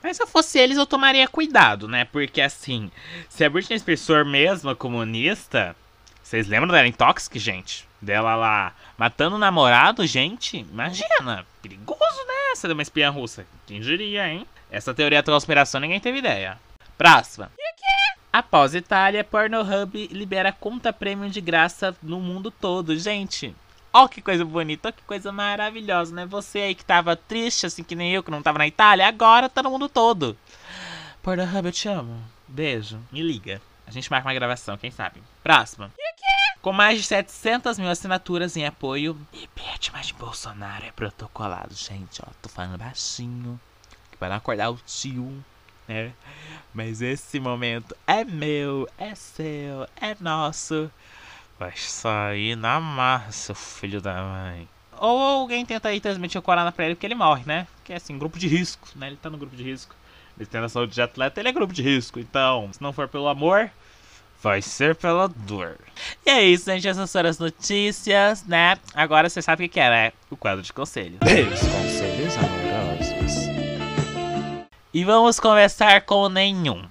Mas 0.00 0.16
se 0.16 0.22
eu 0.22 0.28
fosse 0.28 0.60
eles, 0.60 0.78
eu 0.78 0.86
tomaria 0.86 1.26
cuidado, 1.26 1.88
né? 1.88 2.04
Porque 2.04 2.40
assim, 2.40 2.88
se 3.28 3.44
a 3.44 3.50
Britney 3.50 3.80
Spears 3.80 4.06
for 4.06 4.24
mesmo 4.24 4.76
comunista, 4.76 5.74
vocês 6.32 6.48
lembram 6.48 6.72
dela 6.72 6.88
em 6.88 6.92
Toxic, 6.92 7.38
gente? 7.38 7.86
Dela 8.00 8.34
lá 8.34 8.72
matando 8.96 9.36
o 9.36 9.38
namorado, 9.38 10.06
gente? 10.06 10.56
Imagina, 10.56 11.44
perigoso, 11.60 12.00
né? 12.26 12.52
Essa 12.52 12.66
de 12.66 12.72
uma 12.72 12.80
espiã 12.80 13.10
russa. 13.10 13.44
Quem 13.66 13.82
diria, 13.82 14.26
hein? 14.26 14.46
Essa 14.70 14.94
teoria 14.94 15.22
da 15.22 15.30
conspiração 15.30 15.78
ninguém 15.78 16.00
teve 16.00 16.20
ideia. 16.20 16.58
Próxima. 16.96 17.52
Após 18.32 18.74
Itália, 18.74 19.22
Pornhub 19.22 20.08
libera 20.10 20.50
conta 20.50 20.90
premium 20.90 21.28
de 21.28 21.42
graça 21.42 21.94
no 22.02 22.18
mundo 22.18 22.50
todo, 22.50 22.98
gente. 22.98 23.54
Ó 23.92 24.08
que 24.08 24.22
coisa 24.22 24.42
bonita, 24.42 24.88
ó 24.88 24.92
que 24.92 25.02
coisa 25.02 25.30
maravilhosa, 25.30 26.14
né? 26.14 26.24
Você 26.24 26.60
aí 26.60 26.74
que 26.74 26.82
tava 26.82 27.14
triste, 27.14 27.66
assim 27.66 27.84
que 27.84 27.94
nem 27.94 28.10
eu, 28.10 28.22
que 28.22 28.30
não 28.30 28.42
tava 28.42 28.56
na 28.56 28.66
Itália, 28.66 29.06
agora 29.06 29.50
tá 29.50 29.62
no 29.62 29.68
mundo 29.70 29.86
todo. 29.86 30.34
Pornhub, 31.22 31.66
eu 31.66 31.72
te 31.72 31.88
amo. 31.88 32.22
Beijo. 32.48 32.98
Me 33.12 33.20
liga. 33.20 33.60
A 33.86 33.90
gente 33.90 34.10
marca 34.10 34.26
uma 34.26 34.34
gravação, 34.34 34.78
quem 34.78 34.90
sabe. 34.90 35.22
Próxima. 35.42 35.92
Com 36.62 36.72
mais 36.72 37.00
de 37.00 37.04
700 37.04 37.76
mil 37.76 37.90
assinaturas 37.90 38.56
em 38.56 38.64
apoio, 38.64 39.18
impeachment 39.32 40.02
de 40.02 40.14
Bolsonaro 40.14 40.84
é 40.84 40.92
protocolado. 40.92 41.74
Gente, 41.74 42.22
ó, 42.22 42.30
tô 42.40 42.48
falando 42.48 42.78
baixinho. 42.78 43.60
Para 44.16 44.28
não 44.28 44.36
acordar 44.36 44.70
o 44.70 44.78
tio, 44.86 45.44
né? 45.88 46.12
Mas 46.72 47.02
esse 47.02 47.40
momento 47.40 47.96
é 48.06 48.22
meu, 48.24 48.88
é 48.96 49.12
seu, 49.16 49.88
é 50.00 50.16
nosso. 50.20 50.88
Vai 51.58 51.76
sair 51.76 52.54
na 52.54 52.78
massa, 52.78 53.56
filho 53.56 54.00
da 54.00 54.22
mãe. 54.22 54.68
Ou 54.98 55.18
alguém 55.18 55.66
tenta 55.66 55.88
aí 55.88 56.00
transmitir 56.00 56.38
o 56.38 56.42
corona 56.42 56.70
pra 56.70 56.84
ele 56.84 56.94
porque 56.94 57.06
ele 57.06 57.16
morre, 57.16 57.42
né? 57.44 57.66
Que 57.82 57.92
é 57.92 57.96
assim, 57.96 58.16
grupo 58.16 58.38
de 58.38 58.46
risco, 58.46 58.86
né? 58.94 59.08
Ele 59.08 59.16
tá 59.16 59.28
no 59.28 59.36
grupo 59.36 59.56
de 59.56 59.64
risco. 59.64 59.96
Ele 60.38 60.46
tem 60.46 60.60
a 60.60 60.68
saúde 60.68 60.94
de 60.94 61.02
atleta, 61.02 61.40
ele 61.40 61.48
é 61.48 61.52
grupo 61.52 61.74
de 61.74 61.82
risco. 61.82 62.20
Então, 62.20 62.70
se 62.72 62.80
não 62.80 62.92
for 62.92 63.08
pelo 63.08 63.26
amor, 63.26 63.68
Vai 64.42 64.60
ser 64.60 64.96
pela 64.96 65.28
dor. 65.28 65.78
E 66.26 66.30
é 66.30 66.42
isso, 66.42 66.64
gente. 66.64 66.88
Essas 66.88 67.12
foram 67.12 67.30
as 67.30 67.38
notícias, 67.38 68.44
né? 68.44 68.76
Agora 68.92 69.28
você 69.28 69.40
sabe 69.40 69.66
o 69.66 69.68
que 69.68 69.78
é, 69.78 69.88
né? 69.88 70.12
O 70.28 70.36
quadro 70.36 70.62
de 70.62 70.72
conselhos. 70.72 71.20
Meus 71.22 71.60
conselhos 71.60 72.34
amorosos. 72.36 73.52
E 74.92 75.04
vamos 75.04 75.38
conversar 75.38 76.02
com 76.02 76.28
nenhum. 76.28 76.84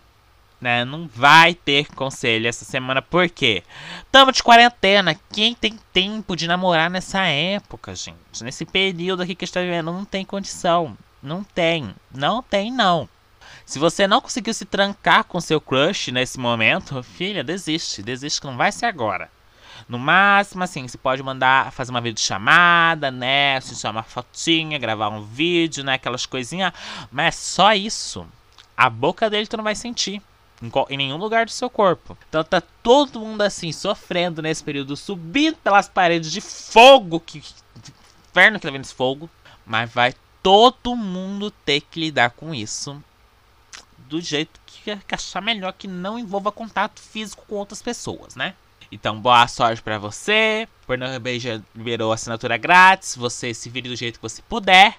Né? 0.61 0.85
Não 0.85 1.09
vai 1.13 1.53
ter 1.53 1.87
conselho 1.87 2.47
essa 2.47 2.63
semana, 2.63 3.01
por 3.01 3.27
quê? 3.27 3.63
Tamo 4.11 4.31
de 4.31 4.43
quarentena. 4.43 5.19
Quem 5.33 5.53
tem 5.53 5.77
tempo 5.91 6.35
de 6.35 6.47
namorar 6.47 6.89
nessa 6.89 7.25
época, 7.25 7.93
gente? 7.95 8.43
Nesse 8.43 8.63
período 8.63 9.23
aqui 9.23 9.35
que 9.35 9.43
está 9.43 9.59
vivendo, 9.59 9.91
não 9.91 10.05
tem 10.05 10.23
condição. 10.23 10.95
Não 11.21 11.43
tem. 11.43 11.93
Não 12.13 12.41
tem, 12.41 12.71
não. 12.71 13.09
Se 13.71 13.79
você 13.79 14.05
não 14.05 14.19
conseguiu 14.19 14.53
se 14.53 14.65
trancar 14.65 15.23
com 15.23 15.39
seu 15.39 15.61
crush 15.61 16.11
nesse 16.11 16.37
momento, 16.37 17.01
filha, 17.01 17.41
desiste. 17.41 18.03
Desiste 18.03 18.41
que 18.41 18.47
não 18.47 18.57
vai 18.57 18.69
ser 18.69 18.85
agora. 18.85 19.31
No 19.87 19.97
máximo, 19.97 20.61
assim, 20.61 20.85
você 20.85 20.97
pode 20.97 21.23
mandar 21.23 21.71
fazer 21.71 21.91
uma 21.91 22.01
videochamada, 22.01 23.09
né? 23.09 23.55
Assistir 23.55 23.87
uma 23.87 24.03
fotinha, 24.03 24.77
gravar 24.77 25.07
um 25.07 25.23
vídeo, 25.23 25.85
né? 25.85 25.93
Aquelas 25.93 26.25
coisinhas. 26.25 26.73
Mas 27.09 27.35
só 27.35 27.73
isso. 27.73 28.27
A 28.75 28.89
boca 28.89 29.29
dele 29.29 29.47
tu 29.47 29.55
não 29.55 29.63
vai 29.63 29.73
sentir. 29.73 30.21
Em 30.89 30.97
nenhum 30.97 31.15
lugar 31.15 31.45
do 31.45 31.51
seu 31.51 31.69
corpo. 31.69 32.17
Então 32.27 32.43
tá 32.43 32.61
todo 32.83 33.21
mundo 33.21 33.41
assim, 33.41 33.71
sofrendo 33.71 34.41
nesse 34.41 34.61
período, 34.61 34.97
subindo 34.97 35.55
pelas 35.55 35.87
paredes 35.87 36.29
de 36.29 36.41
fogo. 36.41 37.21
Que, 37.21 37.39
que 37.39 37.93
inferno 38.29 38.59
que 38.59 38.67
tá 38.67 38.71
vendo 38.73 38.83
esse 38.83 38.93
fogo. 38.93 39.29
Mas 39.65 39.89
vai 39.89 40.13
todo 40.43 40.93
mundo 40.93 41.49
ter 41.63 41.79
que 41.79 42.01
lidar 42.01 42.31
com 42.31 42.53
isso. 42.53 43.01
Do 44.11 44.19
jeito 44.19 44.59
que, 44.65 44.93
que 44.93 45.15
achar 45.15 45.41
melhor, 45.41 45.71
que 45.71 45.87
não 45.87 46.19
envolva 46.19 46.51
contato 46.51 46.99
físico 46.99 47.45
com 47.47 47.55
outras 47.55 47.81
pessoas, 47.81 48.35
né? 48.35 48.55
Então, 48.91 49.17
boa 49.17 49.47
sorte 49.47 49.81
pra 49.81 49.97
você. 49.97 50.67
Pornhub 50.85 51.39
já 51.39 51.61
liberou 51.73 52.11
assinatura 52.11 52.57
grátis. 52.57 53.15
Você 53.15 53.53
se 53.53 53.69
vire 53.69 53.87
do 53.87 53.95
jeito 53.95 54.19
que 54.19 54.21
você 54.21 54.41
puder. 54.41 54.97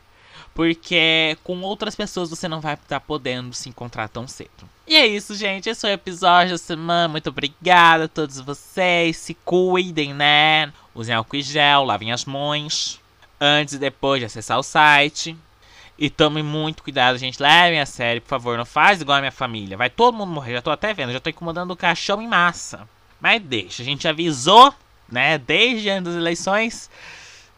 Porque 0.54 1.36
com 1.44 1.60
outras 1.60 1.94
pessoas 1.94 2.30
você 2.30 2.48
não 2.48 2.58
vai 2.58 2.72
estar 2.72 3.00
podendo 3.00 3.52
se 3.52 3.68
encontrar 3.68 4.08
tão 4.08 4.26
cedo. 4.26 4.66
E 4.86 4.96
é 4.96 5.06
isso, 5.06 5.34
gente. 5.34 5.68
Esse 5.68 5.82
foi 5.82 5.90
o 5.90 5.92
episódio 5.92 6.52
da 6.52 6.58
semana. 6.58 7.08
Muito 7.08 7.28
obrigada 7.28 8.04
a 8.04 8.08
todos 8.08 8.40
vocês. 8.40 9.18
Se 9.18 9.34
cuidem, 9.34 10.14
né? 10.14 10.72
Usem 10.94 11.14
álcool 11.14 11.36
e 11.36 11.42
gel, 11.42 11.84
lavem 11.84 12.12
as 12.12 12.24
mãos. 12.24 12.98
Antes 13.38 13.74
e 13.74 13.78
depois 13.78 14.20
de 14.20 14.24
acessar 14.24 14.58
o 14.58 14.62
site. 14.62 15.36
E 15.98 16.10
tomem 16.10 16.42
muito 16.42 16.82
cuidado, 16.82 17.18
gente. 17.18 17.40
Levem 17.40 17.80
a 17.80 17.86
sério, 17.86 18.20
por 18.22 18.28
favor. 18.28 18.58
Não 18.58 18.64
faz 18.64 19.00
igual 19.00 19.18
a 19.18 19.20
minha 19.20 19.32
família. 19.32 19.76
Vai 19.76 19.90
todo 19.90 20.16
mundo 20.16 20.32
morrer. 20.32 20.54
Já 20.54 20.62
tô 20.62 20.70
até 20.70 20.92
vendo. 20.92 21.12
Já 21.12 21.20
tô 21.20 21.30
incomodando 21.30 21.70
o 21.70 21.76
caixão 21.76 22.20
em 22.20 22.26
massa. 22.26 22.88
Mas 23.20 23.40
deixa. 23.40 23.82
A 23.82 23.84
gente 23.84 24.08
avisou, 24.08 24.74
né? 25.08 25.38
Desde 25.38 25.90
antes 25.90 26.04
das 26.04 26.14
eleições. 26.14 26.90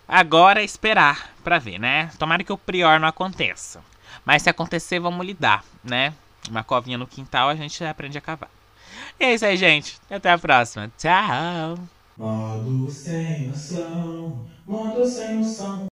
Agora 0.07 0.61
é 0.61 0.65
esperar 0.65 1.33
pra 1.43 1.59
ver, 1.59 1.79
né? 1.79 2.11
Tomara 2.19 2.45
que 2.45 2.53
o 2.53 2.59
prior 2.59 3.01
não 3.01 3.09
aconteça. 3.09 3.81
Mas 4.25 4.43
se 4.43 4.51
acontecer, 4.51 4.99
vamos 4.99 5.25
lidar, 5.25 5.65
né? 5.83 6.13
Uma 6.51 6.63
covinha 6.63 6.99
no 6.99 7.07
quintal 7.07 7.49
a 7.49 7.55
gente 7.55 7.83
aprende 7.85 8.19
a 8.19 8.21
cavar. 8.21 8.51
E 9.19 9.25
é 9.25 9.35
isso 9.35 9.47
aí, 9.47 9.57
gente. 9.57 9.99
Até 10.11 10.31
a 10.31 10.39
próxima. 10.39 10.91
Tchau. 10.99 11.79
Modo 12.17 12.89
sem 12.91 13.49
noção, 13.49 14.47
modo 14.65 15.05
sem 15.05 15.39
noção. 15.39 15.87